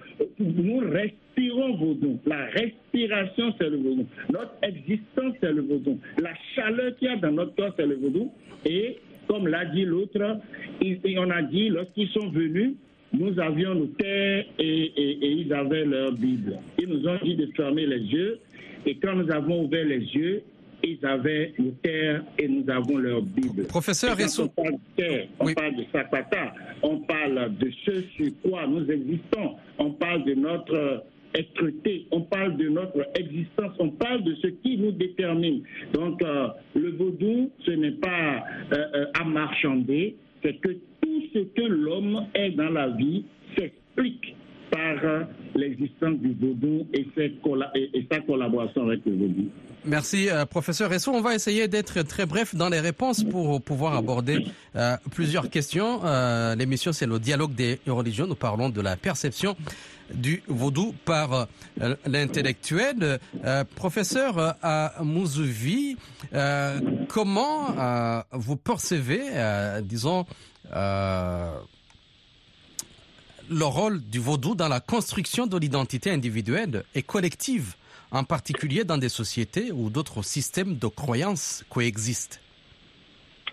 Nous 0.40 0.78
respirons 0.78 1.74
vaudou. 1.76 2.18
La 2.24 2.46
respiration, 2.46 3.52
c'est 3.60 3.68
le 3.68 3.76
vaudou. 3.76 4.06
Notre 4.32 4.54
existence, 4.62 5.34
c'est 5.42 5.52
le 5.52 5.60
vaudou. 5.60 5.98
La 6.22 6.32
chaleur 6.54 6.96
qu'il 6.96 7.08
y 7.08 7.10
a 7.10 7.16
dans 7.16 7.32
notre 7.32 7.54
corps, 7.54 7.74
c'est 7.76 7.86
le 7.86 7.96
vaudou. 7.96 8.32
Et 8.64 8.96
comme 9.28 9.46
l'a 9.48 9.64
dit 9.66 9.84
l'autre, 9.84 10.38
et 10.82 11.18
on 11.18 11.30
a 11.30 11.42
dit, 11.42 11.68
lorsqu'ils 11.68 12.08
sont 12.08 12.28
venus, 12.30 12.72
nous 13.12 13.38
avions 13.40 13.74
nos 13.74 13.86
terres 13.86 14.44
et, 14.58 14.92
et- 14.96 15.24
et 15.24 15.30
ils 15.32 15.52
avaient 15.52 15.84
leur 15.84 16.12
Bible. 16.12 16.58
Ils 16.78 16.88
nous 16.88 17.06
ont 17.08 17.18
dit 17.22 17.36
de 17.36 17.46
fermer 17.56 17.86
les 17.86 18.00
yeux. 18.00 18.38
Et 18.86 18.94
quand 18.96 19.14
nous 19.16 19.30
avons 19.30 19.64
ouvert 19.64 19.84
les 19.86 19.98
yeux, 20.00 20.42
ils 20.84 21.04
avaient 21.04 21.52
nos 21.58 21.70
terres 21.82 22.22
et 22.38 22.46
nous 22.48 22.64
avons 22.70 22.98
leur 22.98 23.22
Bible. 23.22 23.64
Professeur 23.66 24.16
Ressou- 24.16 24.42
on 24.44 24.48
parle 24.62 24.72
de 24.74 24.78
terre, 25.02 25.26
on 25.40 25.46
Oui. 25.46 25.54
parle 25.54 25.76
de 25.76 25.84
Sakata, 25.92 26.54
on 26.82 26.98
parle 27.00 27.56
de 27.58 27.70
ce 27.84 28.02
sur 28.16 28.30
quoi 28.42 28.66
nous 28.66 28.88
existons, 28.90 29.54
on 29.78 29.90
parle 29.92 30.24
de 30.24 30.34
notre 30.34 31.02
on 32.10 32.20
parle 32.22 32.56
de 32.56 32.68
notre 32.68 33.06
existence, 33.14 33.72
on 33.78 33.90
parle 33.90 34.24
de 34.24 34.34
ce 34.42 34.48
qui 34.48 34.76
nous 34.78 34.92
détermine. 34.92 35.62
Donc, 35.92 36.22
euh, 36.22 36.48
le 36.74 36.90
vaudou, 36.92 37.50
ce 37.64 37.70
n'est 37.72 37.92
pas 37.92 38.44
euh, 38.72 38.76
euh, 38.94 39.04
à 39.18 39.24
marchander, 39.24 40.16
c'est 40.42 40.54
que 40.60 40.70
tout 41.00 41.22
ce 41.34 41.40
que 41.40 41.62
l'homme 41.66 42.26
est 42.34 42.50
dans 42.50 42.70
la 42.70 42.88
vie 42.88 43.24
s'explique 43.56 44.34
par 44.70 45.26
l'existence 45.54 46.18
du 46.18 46.34
vaudou 46.34 46.86
et, 46.92 47.06
sa 48.10 48.20
collaboration 48.20 48.82
avec 48.86 49.00
le 49.06 49.12
vaudou. 49.12 49.48
Merci, 49.86 50.28
professeur 50.50 50.90
Ressou. 50.90 51.10
On 51.12 51.22
va 51.22 51.34
essayer 51.34 51.68
d'être 51.68 52.02
très 52.02 52.26
bref 52.26 52.54
dans 52.54 52.68
les 52.68 52.78
réponses 52.80 53.24
pour 53.24 53.62
pouvoir 53.62 53.96
aborder 53.96 54.44
plusieurs 55.14 55.48
questions? 55.48 56.00
L'émission, 56.58 56.92
c'est 56.92 57.06
le 57.06 57.18
dialogue 57.18 57.54
des 57.54 57.78
religions. 57.86 58.26
Nous 58.26 58.34
parlons 58.34 58.68
de 58.68 58.82
la 58.82 58.96
perception 58.96 59.56
du 60.14 60.42
vaudou 60.48 60.94
par 61.04 61.46
euh, 61.80 61.96
l'intellectuel. 62.06 63.20
Euh, 63.44 63.64
professeur 63.76 64.38
euh, 64.38 64.52
à 64.62 64.94
Mouzouvi, 65.02 65.96
comment 67.08 67.74
vous 68.32 68.56
percevez, 68.56 69.82
disons, 69.82 70.24
le 70.72 71.60
rôle 73.64 74.00
du 74.02 74.18
vaudou 74.18 74.54
dans 74.54 74.68
la 74.68 74.80
construction 74.80 75.46
de 75.46 75.56
l'identité 75.56 76.10
individuelle 76.10 76.84
et 76.94 77.02
collective, 77.02 77.74
en 78.10 78.24
particulier 78.24 78.84
dans 78.84 78.98
des 78.98 79.08
sociétés 79.08 79.72
où 79.72 79.88
d'autres 79.90 80.22
systèmes 80.22 80.76
de 80.76 80.86
croyances 80.86 81.64
coexistent? 81.70 82.40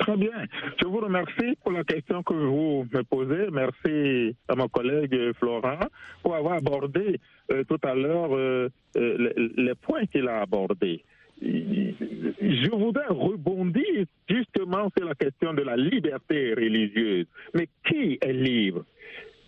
Très 0.05 0.17
bien. 0.17 0.45
Je 0.79 0.85
vous 0.85 0.99
remercie 0.99 1.57
pour 1.63 1.71
la 1.71 1.83
question 1.83 2.21
que 2.21 2.35
vous 2.35 2.85
me 2.93 3.01
posez. 3.01 3.49
Merci 3.51 4.35
à 4.47 4.55
mon 4.55 4.67
collègue 4.67 5.33
Florent 5.39 5.79
pour 6.21 6.35
avoir 6.35 6.57
abordé 6.57 7.19
euh, 7.51 7.63
tout 7.63 7.79
à 7.81 7.95
l'heure 7.95 8.35
euh, 8.35 8.69
euh, 8.97 9.31
les, 9.35 9.63
les 9.63 9.73
points 9.73 10.05
qu'il 10.05 10.27
a 10.27 10.41
abordés. 10.41 11.03
Je 11.41 12.69
voudrais 12.69 13.07
rebondir 13.07 14.05
justement 14.29 14.91
sur 14.95 15.07
la 15.07 15.15
question 15.15 15.55
de 15.55 15.63
la 15.63 15.75
liberté 15.75 16.53
religieuse. 16.53 17.25
Mais 17.55 17.67
qui 17.87 18.19
est 18.21 18.31
libre? 18.31 18.85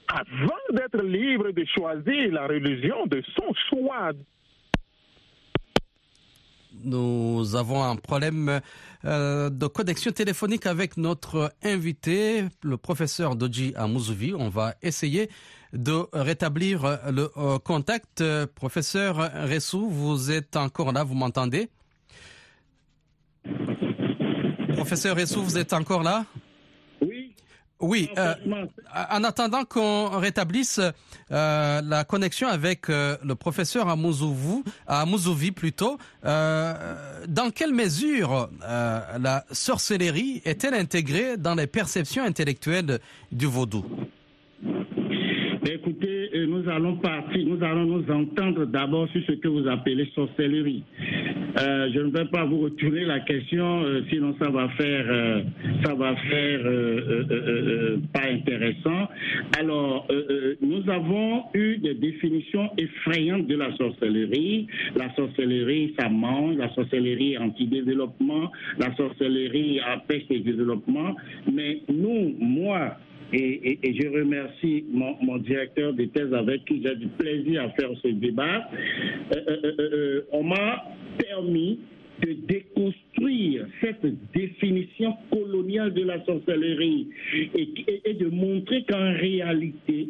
Avant 0.07 0.63
d'être 0.73 1.03
libre 1.03 1.51
de 1.51 1.65
choisir 1.65 2.31
la 2.31 2.47
religion 2.47 3.05
de 3.05 3.21
son 3.37 3.53
choix, 3.69 4.11
Nous 6.83 7.55
avons 7.55 7.83
un 7.83 7.95
problème 7.95 8.61
euh, 9.05 9.49
de 9.49 9.67
connexion 9.67 10.11
téléphonique 10.11 10.65
avec 10.65 10.97
notre 10.97 11.53
invité, 11.63 12.45
le 12.63 12.77
professeur 12.77 13.35
Doji 13.35 13.73
Amouzuvi. 13.75 14.33
On 14.33 14.49
va 14.49 14.75
essayer 14.81 15.29
de 15.73 16.07
rétablir 16.13 16.99
le 17.11 17.29
euh, 17.37 17.59
contact. 17.59 18.23
Professeur 18.55 19.17
Ressou, 19.49 19.89
vous 19.89 20.31
êtes 20.31 20.55
encore 20.55 20.91
là, 20.91 21.03
vous 21.03 21.15
m'entendez? 21.15 21.69
Professeur 24.73 25.17
Ressou, 25.17 25.43
vous 25.43 25.57
êtes 25.57 25.73
encore 25.73 26.03
là? 26.03 26.25
Oui, 27.79 28.09
euh, 28.17 28.33
en 29.11 29.23
attendant 29.23 29.63
qu'on 29.63 30.09
rétablisse 30.19 30.79
euh, 30.79 31.81
la 31.81 32.03
connexion 32.03 32.47
avec 32.47 32.89
euh, 32.89 33.17
le 33.23 33.35
professeur 33.35 33.87
Amouzouvi, 33.87 34.63
Amouzuvi 34.87 35.51
plutôt, 35.51 35.97
dans 36.23 37.51
quelle 37.53 37.73
mesure 37.73 38.49
la 38.61 39.45
sorcellerie 39.51 40.41
est-elle 40.45 40.73
intégrée 40.73 41.37
dans 41.37 41.55
les 41.55 41.67
perceptions 41.67 42.23
intellectuelles 42.23 42.99
du 43.31 43.45
vaudou? 43.45 43.85
Écoutez, 45.69 46.29
euh, 46.33 46.45
nous 46.47 46.69
allons 46.69 46.95
partir, 46.95 47.45
nous 47.45 47.61
allons 47.61 47.85
nous 47.85 48.09
entendre 48.09 48.65
d'abord 48.65 49.09
sur 49.09 49.21
ce 49.25 49.33
que 49.33 49.49
vous 49.49 49.67
appelez 49.67 50.09
sorcellerie. 50.15 50.81
Euh, 51.59 51.89
je 51.93 51.99
ne 51.99 52.09
vais 52.09 52.25
pas 52.25 52.45
vous 52.45 52.59
retourner 52.59 53.03
la 53.03 53.19
question, 53.19 53.83
euh, 53.83 54.01
sinon 54.09 54.33
ça 54.39 54.49
va 54.49 54.69
faire, 54.69 55.43
ça 55.83 55.93
va 55.93 56.15
faire 56.15 56.61
pas 58.13 58.29
intéressant. 58.31 59.09
Alors, 59.59 60.07
nous 60.61 60.89
avons 60.89 61.43
eu 61.53 61.77
des 61.79 61.95
définitions 61.95 62.69
effrayantes 62.77 63.47
de 63.47 63.55
la 63.55 63.75
sorcellerie. 63.75 64.67
La 64.95 65.13
sorcellerie, 65.15 65.93
ça 65.99 66.07
mange. 66.07 66.55
La 66.55 66.69
sorcellerie 66.75 67.37
anti-développement. 67.37 68.51
La 68.79 68.95
sorcellerie 68.95 69.81
empêche 69.81 70.23
le 70.29 70.39
développement. 70.39 71.15
Mais 71.51 71.81
nous, 71.89 72.35
moi, 72.39 72.95
et, 73.33 73.79
je 73.83 74.07
remercie 74.07 74.85
mon, 74.91 75.37
directeur 75.37 75.93
de 75.93 76.05
thèse 76.05 76.33
avec 76.33 76.65
qui 76.65 76.81
j'ai 76.83 76.95
du 76.95 77.07
plaisir 77.07 77.63
à 77.63 77.69
faire 77.71 77.89
ce 78.01 78.07
débat. 78.09 78.69
Euh, 79.35 79.39
euh, 79.47 79.71
euh, 79.79 80.21
on 80.31 80.43
m'a 80.43 80.83
permis 81.17 81.79
de 82.21 82.33
déconstruire 82.33 83.67
cette 83.81 84.05
définition 84.33 85.15
coloniale 85.31 85.93
de 85.93 86.03
la 86.03 86.23
sorcellerie 86.25 87.07
et 87.53 88.13
de 88.13 88.27
montrer 88.27 88.83
qu'en 88.89 89.13
réalité, 89.13 90.07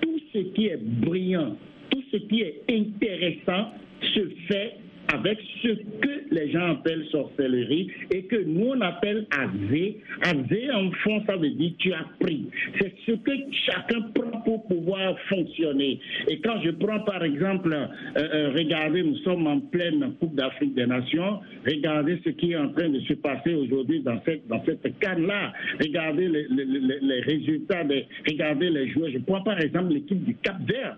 tout 0.00 0.18
ce 0.32 0.38
qui 0.38 0.66
est 0.66 0.82
brillant, 0.82 1.56
tout 1.90 2.02
ce 2.10 2.16
qui 2.16 2.42
est 2.42 2.62
intéressant 2.68 3.72
se 4.02 4.28
fait 4.48 4.74
avec 5.12 5.38
ce 5.62 5.68
que 5.68 6.34
les 6.34 6.50
gens 6.50 6.72
appellent 6.72 7.06
sorcellerie 7.10 7.90
et 8.12 8.22
que 8.24 8.36
nous 8.44 8.66
on 8.68 8.80
appelle 8.80 9.26
azé. 9.30 9.98
Azé 10.22 10.70
en 10.72 10.90
fond 11.02 11.22
ça 11.26 11.36
veut 11.36 11.50
dire 11.50 11.72
tu 11.78 11.92
as 11.92 12.04
pris. 12.20 12.46
C'est 12.78 12.92
ce 13.06 13.12
que 13.12 13.32
chacun 13.66 14.00
prend 14.14 14.40
pour 14.42 14.66
pouvoir 14.68 15.18
fonctionner. 15.28 15.98
Et 16.28 16.38
quand 16.40 16.60
je 16.62 16.70
prends 16.70 17.00
par 17.00 17.22
exemple, 17.24 17.72
euh, 17.72 17.86
euh, 18.16 18.50
regardez, 18.56 19.02
nous 19.02 19.16
sommes 19.18 19.46
en 19.46 19.60
pleine 19.60 20.12
Coupe 20.20 20.34
d'Afrique 20.34 20.74
des 20.74 20.86
Nations, 20.86 21.40
regardez 21.66 22.18
ce 22.24 22.30
qui 22.30 22.52
est 22.52 22.56
en 22.56 22.68
train 22.70 22.88
de 22.88 23.00
se 23.00 23.14
passer 23.14 23.54
aujourd'hui 23.54 24.00
dans 24.00 24.20
cette, 24.24 24.46
dans 24.48 24.62
cette 24.64 24.98
canne-là, 24.98 25.52
regardez 25.80 26.28
les, 26.28 26.46
les- 26.50 27.20
résultats, 27.20 27.82
regardez 28.28 28.70
les 28.70 28.88
joueurs. 28.90 29.10
Je 29.10 29.18
prends 29.18 29.42
par 29.42 29.60
exemple 29.60 29.92
l'équipe 29.92 30.22
du 30.24 30.34
Cap 30.36 30.56
Vert. 30.66 30.96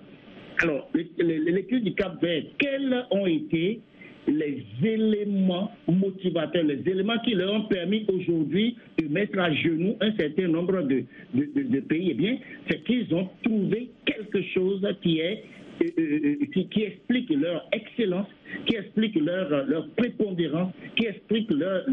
Alors, 0.62 0.88
l'équipe 1.18 1.82
du 1.82 1.94
Cap 1.94 2.20
Vert, 2.22 2.42
quels 2.58 3.04
ont 3.10 3.26
été 3.26 3.80
les 4.28 4.64
éléments 4.84 5.70
motivateurs, 5.88 6.64
les 6.64 6.80
éléments 6.90 7.18
qui 7.24 7.34
leur 7.34 7.52
ont 7.52 7.62
permis 7.62 8.04
aujourd'hui 8.08 8.76
de 8.98 9.08
mettre 9.08 9.38
à 9.38 9.52
genoux 9.52 9.96
un 10.00 10.12
certain 10.16 10.48
nombre 10.48 10.82
de, 10.82 11.04
de- 11.34 11.80
pays, 11.80 12.08
eh 12.10 12.14
bien, 12.14 12.36
c'est 12.68 12.82
qu'ils 12.84 13.12
ont 13.14 13.28
trouvé 13.42 13.88
quelque 14.04 14.42
chose 14.54 14.86
qui 15.02 15.18
est 15.20 15.42
euh, 15.82 15.86
euh, 15.98 16.36
qui, 16.52 16.66
qui 16.68 16.82
explique 16.82 17.30
leur 17.30 17.66
excellence, 17.72 18.26
qui 18.66 18.76
explique 18.76 19.14
leur, 19.16 19.66
leur 19.66 19.88
prépondérance, 19.96 20.72
qui 20.96 21.06
explique 21.06 21.50
leur- 21.50 21.86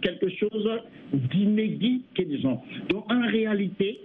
quelque 0.00 0.28
chose 0.36 0.70
d'inédit 1.12 2.02
qu'ils 2.14 2.46
ont. 2.46 2.60
Donc 2.88 3.10
en 3.10 3.26
réalité, 3.26 3.98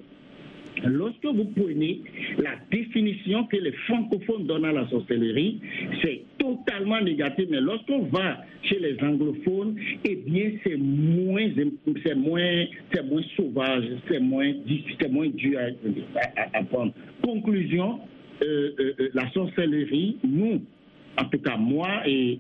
Lorsque 0.84 1.26
vous 1.26 1.46
prenez 1.56 2.02
la 2.38 2.56
définition 2.72 3.46
que 3.46 3.58
les 3.58 3.72
francophones 3.88 4.46
donnent 4.46 4.66
à 4.66 4.72
la 4.74 4.88
sorcellerie, 4.90 5.60
c'est 6.02 6.22
totalement 6.38 7.02
négatif. 7.02 7.46
Mais 7.50 7.62
lorsqu'on 7.62 8.04
va 8.04 8.44
chez 8.64 8.80
les 8.80 8.98
anglophones, 9.02 9.76
eh 10.04 10.16
bien, 10.16 10.52
c'est 10.64 10.78
moins, 10.78 11.48
c'est 12.04 12.16
moins, 12.16 12.66
c'est 12.94 13.04
moins 13.04 13.22
sauvage, 13.36 13.86
c'est 14.10 14.20
moins, 14.20 14.52
c'est 15.00 15.12
moins 15.12 15.30
dur 15.30 15.60
à, 15.60 16.20
à- 16.42 16.60
à 16.60 16.64
prendre. 16.64 16.94
Conclusion, 17.24 18.00
euh, 18.44 18.72
euh, 18.80 18.94
euh, 19.00 19.10
la 19.14 19.30
sorcellerie, 19.32 20.18
nous, 20.24 20.62
en 21.18 21.26
tout 21.26 21.40
cas 21.40 21.58
moi, 21.58 21.88
et, 22.06 22.40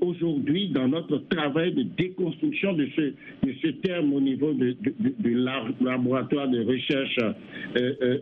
aujourd'hui, 0.00 0.68
dans 0.68 0.88
notre 0.88 1.18
travail 1.28 1.72
de 1.72 1.82
déconstruction 1.82 2.74
de 2.74 2.88
ce, 2.96 3.00
de 3.46 3.54
ce 3.62 3.68
terme 3.82 4.12
au 4.12 4.20
niveau 4.20 4.52
du 4.52 5.34
laboratoire 5.80 6.48
de 6.48 6.64
recherche 6.64 7.18
euh, 7.18 7.92
euh, 8.02 8.18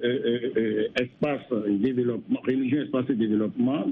euh, 0.56 0.88
espace 1.00 1.46
développement, 1.68 2.40
religion, 2.46 2.82
espace 2.82 3.06
et 3.10 3.14
développement 3.14 3.86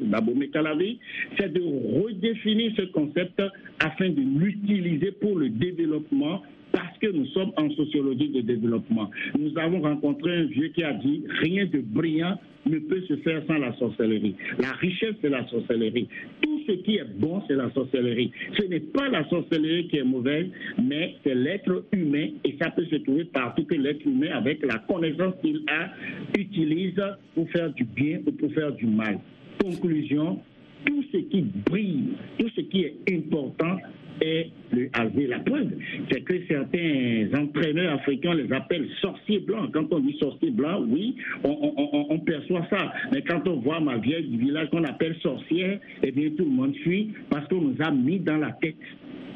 d'Abomey 0.00 0.48
Calavi, 0.48 0.98
c'est 1.38 1.52
de 1.52 1.62
redéfinir 2.02 2.72
ce 2.76 2.82
concept 2.86 3.42
afin 3.80 4.08
de 4.08 4.20
l'utiliser 4.38 5.12
pour 5.12 5.38
le 5.38 5.48
développement 5.48 6.42
parce 6.72 6.98
que 6.98 7.06
nous 7.10 7.26
sommes 7.26 7.52
en 7.56 7.70
sociologie 7.70 8.28
de 8.28 8.40
développement. 8.42 9.10
Nous 9.38 9.56
avons 9.58 9.80
rencontré 9.80 10.36
un 10.36 10.44
vieux 10.44 10.68
qui 10.68 10.82
a 10.82 10.92
dit 10.92 11.24
rien 11.40 11.64
de 11.66 11.80
brillant 11.80 12.38
ne 12.66 12.78
peut 12.78 13.00
se 13.02 13.16
faire 13.18 13.42
sans 13.46 13.58
la 13.58 13.72
sorcellerie. 13.76 14.34
La 14.58 14.72
richesse, 14.72 15.14
c'est 15.22 15.28
la 15.28 15.46
sorcellerie. 15.48 16.08
Tout 16.42 16.60
ce 16.66 16.72
qui 16.72 16.96
est 16.96 17.04
bon, 17.04 17.42
c'est 17.46 17.54
la 17.54 17.70
sorcellerie. 17.70 18.32
Ce 18.58 18.64
n'est 18.66 18.80
pas 18.80 19.08
la 19.08 19.28
sorcellerie 19.28 19.88
qui 19.88 19.98
est 19.98 20.04
mauvaise, 20.04 20.46
mais 20.82 21.14
c'est 21.24 21.34
l'être 21.34 21.84
humain 21.92 22.28
et 22.44 22.56
ça 22.60 22.70
peut 22.70 22.84
se 22.86 22.96
trouver 22.96 23.24
partout 23.24 23.64
que 23.64 23.74
l'être 23.74 24.04
humain, 24.06 24.30
avec 24.32 24.64
la 24.64 24.78
connaissance 24.80 25.34
qu'il 25.42 25.62
a, 25.68 25.90
utilise 26.38 27.00
pour 27.34 27.48
faire 27.50 27.72
du 27.72 27.84
bien 27.84 28.20
ou 28.26 28.32
pour 28.32 28.52
faire 28.52 28.72
du 28.72 28.86
mal. 28.86 29.18
Conclusion, 29.62 30.40
tout 30.86 31.04
ce 31.12 31.18
qui 31.18 31.44
brille, 31.70 32.14
tout 32.38 32.48
ce 32.56 32.60
qui 32.62 32.82
est 32.82 32.96
important 33.10 33.76
est 34.20 34.50
le 34.72 34.88
hasard. 34.94 35.12
La 35.28 35.38
preuve, 35.40 35.72
c'est 36.10 36.22
que 36.22 36.34
certains 36.46 37.28
entraîneurs 37.38 37.94
africains 37.94 38.34
les 38.34 38.50
appellent 38.52 38.88
sorciers 39.00 39.40
blancs. 39.40 39.70
Quand 39.72 39.92
on 39.92 40.00
dit 40.00 40.16
sorcier 40.18 40.50
blanc, 40.50 40.82
oui, 40.88 41.16
on, 41.44 42.18
perçoit 42.20 42.66
ça. 42.70 42.92
Mais 43.12 43.22
quand 43.22 43.46
on 43.46 43.56
voit 43.56 43.80
ma 43.80 43.98
vieille 43.98 44.36
village 44.36 44.70
qu'on 44.70 44.84
appelle 44.84 45.16
sorcière, 45.22 45.78
eh 46.02 46.10
bien 46.12 46.30
tout 46.30 46.44
le 46.44 46.50
monde 46.50 46.74
suit 46.76 47.10
parce 47.30 47.46
qu'on 47.48 47.60
nous 47.60 47.76
a 47.80 47.90
mis 47.90 48.18
dans 48.18 48.38
la 48.38 48.52
tête 48.52 48.76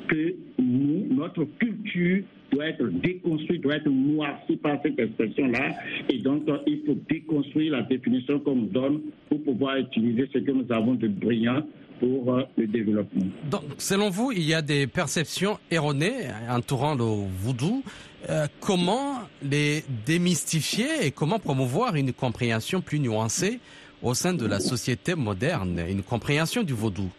que 0.09 0.35
nous, 0.59 1.07
notre 1.11 1.45
culture 1.59 2.23
doit 2.53 2.67
être 2.67 2.85
déconstruite, 3.03 3.63
doit 3.63 3.77
être 3.77 3.89
noircie 3.89 4.57
par 4.57 4.79
cette 4.83 4.99
expression-là. 4.99 5.73
Et 6.09 6.19
donc, 6.19 6.45
il 6.67 6.83
faut 6.87 6.99
déconstruire 7.09 7.73
la 7.73 7.83
définition 7.83 8.41
qu'on 8.41 8.57
nous 8.57 8.67
donne 8.67 9.01
pour 9.29 9.43
pouvoir 9.43 9.77
utiliser 9.77 10.29
ce 10.33 10.39
que 10.39 10.51
nous 10.51 10.67
avons 10.71 10.95
de 10.95 11.09
brillant 11.09 11.63
pour 12.01 12.35
euh, 12.35 12.43
le 12.57 12.67
développement. 12.67 13.27
Donc, 13.51 13.63
selon 13.79 14.09
vous, 14.09 14.33
il 14.33 14.43
y 14.43 14.55
a 14.55 14.63
des 14.63 14.87
perceptions 14.87 15.59
erronées 15.71 16.29
entourant 16.49 16.95
le 16.95 17.05
voodoo. 17.05 17.83
Euh, 18.29 18.47
comment 18.61 19.19
les 19.43 19.85
démystifier 20.07 21.07
et 21.07 21.11
comment 21.11 21.39
promouvoir 21.39 21.95
une 21.97 22.13
compréhension 22.13 22.81
plus 22.81 23.01
nuancée 23.01 23.61
au 24.03 24.15
sein 24.15 24.35
de 24.35 24.47
la 24.47 24.61
société 24.61 25.15
moderne, 25.15 25.81
une 25.89 26.03
compréhension 26.03 26.63
du 26.63 26.73
vaudou 26.73 27.11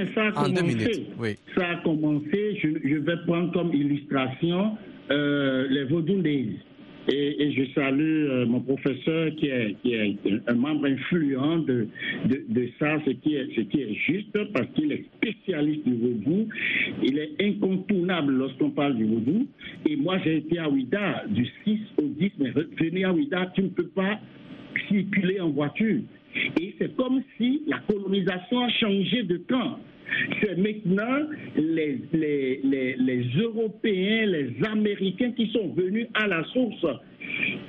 mais 0.00 0.12
ça 0.14 0.26
a 0.26 0.32
commencé. 0.32 1.06
Oui. 1.18 1.36
Ça 1.54 1.68
a 1.68 1.76
commencé. 1.76 2.58
Je, 2.62 2.96
vais 2.96 3.16
prendre 3.26 3.52
comme 3.52 3.72
illustration 3.74 4.76
euh, 5.10 5.66
les 5.68 5.84
vaudou 5.84 6.20
days. 6.22 6.56
Et, 7.08 7.52
je 7.52 7.72
salue 7.74 8.26
euh, 8.28 8.46
mon 8.46 8.60
professeur 8.60 9.34
qui 9.36 9.46
est, 9.46 9.74
qui 9.82 9.94
est, 9.94 10.16
un 10.46 10.54
membre 10.54 10.86
influent 10.86 11.58
de, 11.58 11.88
de, 12.26 12.68
ça, 12.78 12.98
ce 13.04 13.10
qui, 13.10 13.34
est, 13.34 13.48
ce 13.56 13.62
qui 13.62 13.80
est 13.80 13.94
juste, 13.94 14.38
parce 14.52 14.66
qu'il 14.74 14.92
est 14.92 15.04
spécialiste 15.16 15.84
du 15.86 15.94
vaudou. 15.94 16.48
Il 17.02 17.18
est 17.18 17.32
incontournable 17.40 18.34
lorsqu'on 18.34 18.70
parle 18.70 18.96
du 18.96 19.06
vaudou. 19.06 19.48
Et 19.88 19.96
moi, 19.96 20.18
j'ai 20.24 20.36
été 20.36 20.58
à 20.58 20.68
Ouida 20.68 21.24
du 21.28 21.46
6 21.64 21.80
au 21.98 22.02
10, 22.02 22.32
mais 22.38 22.50
venir 22.78 23.08
à 23.08 23.12
Ouida, 23.12 23.50
tu 23.54 23.62
ne 23.62 23.68
peux 23.68 23.88
pas 23.88 24.20
circuler 24.88 25.40
en 25.40 25.50
voiture. 25.50 26.00
Et 26.60 26.74
c'est 26.78 26.94
comme 26.96 27.22
si 27.36 27.62
la 27.66 27.78
colonisation 27.88 28.60
a 28.60 28.68
changé 28.70 29.22
de 29.24 29.38
temps. 29.38 29.78
C'est 30.42 30.56
maintenant 30.56 31.28
les, 31.56 32.00
les, 32.12 32.60
les, 32.64 32.96
les, 32.96 33.24
Européens, 33.38 34.26
les 34.26 34.54
Américains 34.66 35.32
qui 35.32 35.50
sont 35.52 35.68
venus 35.68 36.08
à 36.14 36.26
la 36.26 36.42
source. 36.52 36.84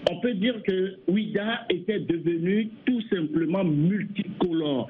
On 0.10 0.20
peut 0.22 0.34
dire 0.34 0.62
que 0.64 0.96
Ouida 1.08 1.66
était 1.70 2.00
devenu 2.00 2.70
tout 2.86 3.02
simplement 3.14 3.64
multicolore. 3.64 4.88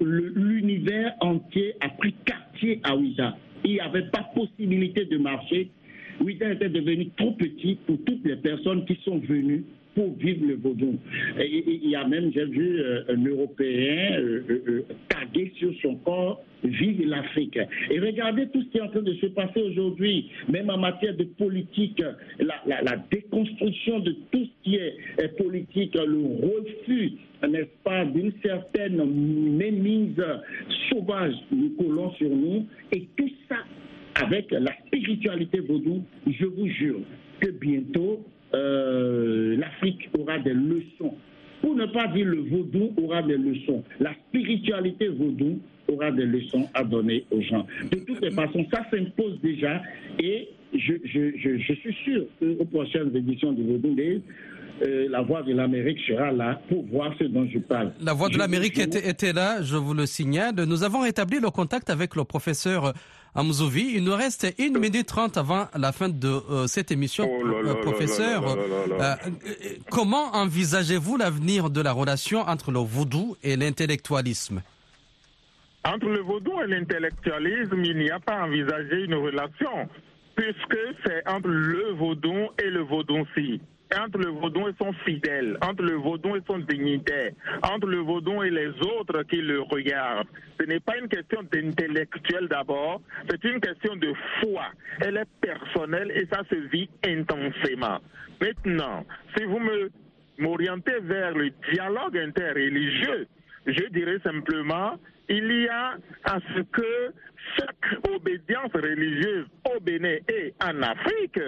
L'univers 0.00 1.14
entier 1.20 1.74
a 1.80 1.88
pris 1.90 2.14
quartier 2.24 2.80
à 2.82 2.96
Ouida. 2.96 3.36
Il 3.64 3.74
n'y 3.74 3.80
avait 3.80 4.08
pas 4.10 4.28
possibilité 4.34 5.04
de 5.04 5.18
marcher. 5.18 5.70
Ouida 6.20 6.52
était 6.52 6.68
devenu 6.68 7.10
trop 7.16 7.32
petit 7.32 7.78
pour 7.86 7.96
toutes 8.04 8.24
les 8.24 8.36
personnes 8.36 8.84
qui 8.86 8.98
sont 9.04 9.18
venues 9.18 9.64
pour 9.98 10.16
vivre 10.16 10.46
le 10.46 10.54
vaudou. 10.54 10.96
il 11.40 11.90
y 11.90 11.96
a 11.96 12.06
même, 12.06 12.30
j'ai 12.32 12.44
vu 12.44 12.78
euh, 12.78 13.02
un 13.08 13.24
Européen 13.24 14.20
euh, 14.20 14.42
euh, 14.48 14.82
taguer 15.08 15.52
sur 15.58 15.72
son 15.82 15.96
corps 15.96 16.40
Vive 16.62 17.06
l'Afrique. 17.06 17.58
Et 17.88 18.00
regardez 18.00 18.48
tout 18.48 18.60
ce 18.62 18.66
qui 18.68 18.78
est 18.78 18.80
en 18.80 18.88
train 18.88 19.02
de 19.02 19.14
se 19.14 19.26
passer 19.26 19.62
aujourd'hui, 19.62 20.28
même 20.48 20.70
en 20.70 20.78
matière 20.78 21.16
de 21.16 21.22
politique, 21.22 22.02
la, 22.40 22.96
déconstruction 23.12 24.00
de 24.00 24.10
tout 24.32 24.44
ce 24.44 24.64
qui 24.64 24.74
est, 24.74 24.96
politique, 25.36 25.94
le 25.94 26.20
refus, 26.46 27.12
n'est-ce 27.48 27.82
pas, 27.84 28.04
d'une 28.06 28.32
certaine 28.44 29.04
mémise 29.56 30.20
sauvage 30.90 31.34
du 31.52 31.70
colon 31.78 32.10
sur 32.14 32.28
nous, 32.28 32.66
et 32.90 33.06
tout 33.16 33.30
ça 33.48 33.58
avec 34.20 34.50
la 34.50 34.72
spiritualité 34.86 35.60
vaudou, 35.60 36.02
je 36.26 36.44
vous 36.44 36.66
jure 36.66 37.00
que 37.40 37.50
bientôt, 37.50 38.24
euh, 38.54 39.56
l'Afrique 39.56 40.08
aura 40.18 40.38
des 40.38 40.54
leçons. 40.54 41.14
Dire 42.06 42.26
le 42.26 42.40
vaudou 42.42 42.92
aura 43.02 43.22
des 43.22 43.36
leçons. 43.36 43.82
La 44.00 44.12
spiritualité 44.28 45.08
vaudou 45.08 45.58
aura 45.88 46.10
des 46.10 46.24
leçons 46.26 46.68
à 46.74 46.84
donner 46.84 47.24
aux 47.30 47.40
gens. 47.42 47.66
De 47.90 47.96
toutes 47.98 48.20
les 48.20 48.30
façons, 48.30 48.64
ça 48.72 48.84
s'impose 48.90 49.40
déjà 49.42 49.82
et 50.22 50.48
je, 50.74 51.74
suis 51.74 51.96
sûr 52.04 52.24
qu'aux 52.38 52.64
prochaines 52.66 53.14
éditions 53.16 53.52
du 53.52 53.62
Vaudou 53.62 53.96
euh, 54.80 55.08
la 55.10 55.22
Voix 55.22 55.42
de 55.42 55.52
l'Amérique 55.52 55.98
sera 56.06 56.30
là 56.30 56.60
pour 56.68 56.84
voir 56.86 57.12
ce 57.18 57.24
dont 57.24 57.48
je 57.52 57.58
parle. 57.58 57.92
La 58.00 58.12
Voix 58.12 58.28
de 58.28 58.38
l'Amérique 58.38 58.78
était, 58.78 59.32
là, 59.32 59.60
je 59.62 59.76
vous 59.76 59.92
le 59.94 60.06
signale. 60.06 60.54
Nous 60.68 60.84
avons 60.84 61.04
établi 61.04 61.40
le 61.40 61.50
contact 61.50 61.90
avec 61.90 62.14
le 62.14 62.22
professeur 62.24 62.92
Amzouvi. 63.38 63.92
Il 63.94 64.02
nous 64.02 64.16
reste 64.16 64.52
une 64.58 64.78
minute 64.78 65.06
trente 65.06 65.36
avant 65.36 65.68
la 65.76 65.92
fin 65.92 66.08
de 66.08 66.28
euh, 66.28 66.66
cette 66.66 66.90
émission, 66.90 67.28
professeur. 67.82 68.56
comment 69.90 70.32
envisagez-vous 70.34 71.16
l'avenir 71.16 71.70
de 71.70 71.80
la 71.80 71.92
relation 71.92 72.40
entre 72.40 72.72
le 72.72 72.80
vaudou 72.80 73.36
et 73.44 73.54
l'intellectualisme? 73.56 74.60
Entre 75.84 76.06
le 76.06 76.20
vaudou 76.20 76.50
et 76.62 76.66
l'intellectualisme, 76.66 77.84
il 77.84 77.98
n'y 77.98 78.10
a 78.10 78.18
pas 78.18 78.42
envisagé 78.42 79.04
une 79.04 79.14
relation, 79.14 79.88
puisque 80.34 80.78
c'est 81.06 81.26
entre 81.28 81.48
le 81.48 81.92
vaudou 81.92 82.48
et 82.60 82.70
le 82.70 82.82
vaudou-ci 82.82 83.60
entre 83.96 84.18
le 84.18 84.30
vaudon 84.30 84.68
et 84.68 84.74
son 84.78 84.92
fidèle, 85.04 85.56
entre 85.62 85.82
le 85.82 85.94
vaudon 85.94 86.36
et 86.36 86.42
son 86.46 86.58
dignitaire, 86.58 87.32
entre 87.62 87.86
le 87.86 87.98
vaudon 87.98 88.42
et 88.42 88.50
les 88.50 88.68
autres 88.68 89.22
qui 89.24 89.36
le 89.36 89.62
regardent. 89.62 90.28
Ce 90.60 90.66
n'est 90.66 90.80
pas 90.80 90.98
une 90.98 91.08
question 91.08 91.42
d'intellectuel 91.50 92.48
d'abord, 92.48 93.00
c'est 93.30 93.42
une 93.44 93.60
question 93.60 93.96
de 93.96 94.12
foi. 94.40 94.66
Elle 95.00 95.16
est 95.16 95.28
personnelle 95.40 96.10
et 96.10 96.26
ça 96.30 96.42
se 96.50 96.56
vit 96.56 96.88
intensément. 97.04 97.98
Maintenant, 98.40 99.04
si 99.36 99.44
vous 99.44 99.58
me 99.58 99.90
m'orientez 100.38 101.00
vers 101.00 101.32
le 101.34 101.50
dialogue 101.72 102.16
interreligieux, 102.16 103.26
je 103.66 103.84
dirais 103.90 104.18
simplement, 104.24 104.96
il 105.28 105.62
y 105.62 105.68
a 105.68 105.96
à 106.24 106.38
ce 106.54 106.60
que 106.62 107.12
chaque 107.56 108.08
obédience 108.14 108.72
religieuse 108.72 109.46
au 109.74 109.80
Bénin 109.80 110.16
et 110.28 110.54
en 110.62 110.82
Afrique 110.82 111.40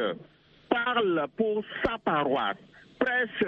parle 0.70 1.26
pour 1.37 1.64
sa 1.85 1.98
paroisse, 1.98 2.56
prêche 2.98 3.44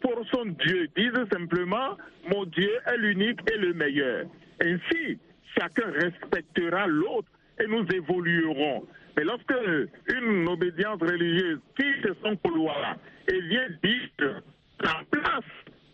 pour 0.00 0.22
son 0.32 0.46
Dieu, 0.46 0.88
disent 0.96 1.28
simplement, 1.32 1.96
mon 2.32 2.44
Dieu 2.44 2.70
est 2.86 2.96
l'unique 2.98 3.40
et 3.50 3.58
le 3.58 3.72
meilleur. 3.72 4.26
Ainsi, 4.62 5.18
chacun 5.58 5.90
respectera 5.90 6.86
l'autre 6.86 7.28
et 7.58 7.66
nous 7.66 7.84
évoluerons. 7.92 8.84
Mais 9.16 9.24
lorsque 9.24 9.54
une 10.14 10.46
obédience 10.48 11.00
religieuse 11.00 11.58
quitte 11.76 12.08
son 12.22 12.36
couloir 12.36 12.96
et 13.28 13.40
vient 13.40 13.68
dire 13.82 14.42
la 14.80 15.00
place 15.10 15.44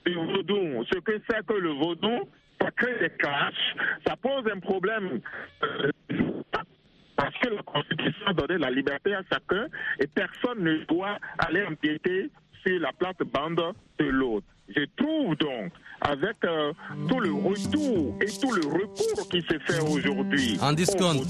du 0.04 0.14
vaudou, 0.14 0.84
ce 0.92 0.98
que 0.98 1.20
c'est 1.30 1.46
que 1.46 1.54
le 1.54 1.70
vaudou, 1.70 2.28
ça 2.60 2.70
crée 2.72 2.98
des 2.98 3.10
clashs, 3.10 3.76
ça 4.06 4.16
pose 4.16 4.44
un 4.52 4.58
problème 4.58 5.20
euh, 5.62 5.90
que 7.42 7.48
la 7.48 7.62
Constitution 7.62 8.26
a 8.26 8.32
donné 8.32 8.58
la 8.58 8.70
liberté 8.70 9.14
à 9.14 9.22
chacun 9.30 9.66
et 9.98 10.06
personne 10.06 10.62
ne 10.62 10.84
doit 10.86 11.18
aller 11.38 11.64
empiéter 11.64 12.30
sur 12.64 12.78
la 12.80 12.92
plate-bande 12.92 13.60
de 13.98 14.04
l'autre. 14.04 14.46
Je 14.68 14.84
trouve 14.96 15.36
donc, 15.36 15.72
avec 16.00 16.36
euh, 16.44 16.72
tout 17.08 17.20
le 17.20 17.32
retour 17.32 18.16
et 18.20 18.26
tout 18.40 18.52
le 18.52 18.66
recours 18.66 19.28
qui 19.28 19.42
se 19.42 19.58
fait 19.58 19.80
aujourd'hui 19.80 20.58
en 20.62 20.72
discount, 20.72 21.20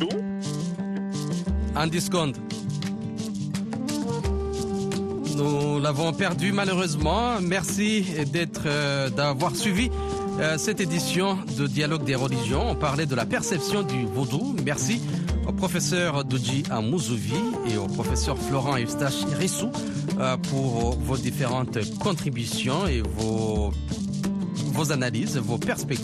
en 1.74 1.86
discount, 1.86 2.32
nous 5.36 5.80
l'avons 5.80 6.12
perdu 6.12 6.52
malheureusement. 6.52 7.40
Merci 7.40 8.04
d'être, 8.32 8.64
euh, 8.66 9.08
d'avoir 9.10 9.56
suivi 9.56 9.90
Euh, 10.40 10.56
cette 10.56 10.80
édition 10.80 11.38
de 11.58 11.66
Dialogue 11.66 12.04
des 12.04 12.14
religions, 12.14 12.70
on 12.70 12.74
parlait 12.74 13.04
de 13.04 13.14
la 13.14 13.26
perception 13.26 13.82
du 13.82 14.06
vaudou. 14.06 14.56
Merci 14.64 15.02
au 15.46 15.52
professeur 15.52 16.24
Doji 16.24 16.62
Amouzouvi 16.70 17.34
et 17.70 17.76
au 17.76 17.86
professeur 17.86 18.38
Florent 18.38 18.78
Eustache 18.78 19.24
Rissou 19.38 19.70
euh, 20.18 20.36
pour 20.36 20.92
vos 20.92 21.16
différentes 21.16 21.78
contributions 21.98 22.86
et 22.86 23.02
vos, 23.02 23.72
vos 24.72 24.92
analyses, 24.92 25.38
vos 25.38 25.58
perspectives 25.58 26.02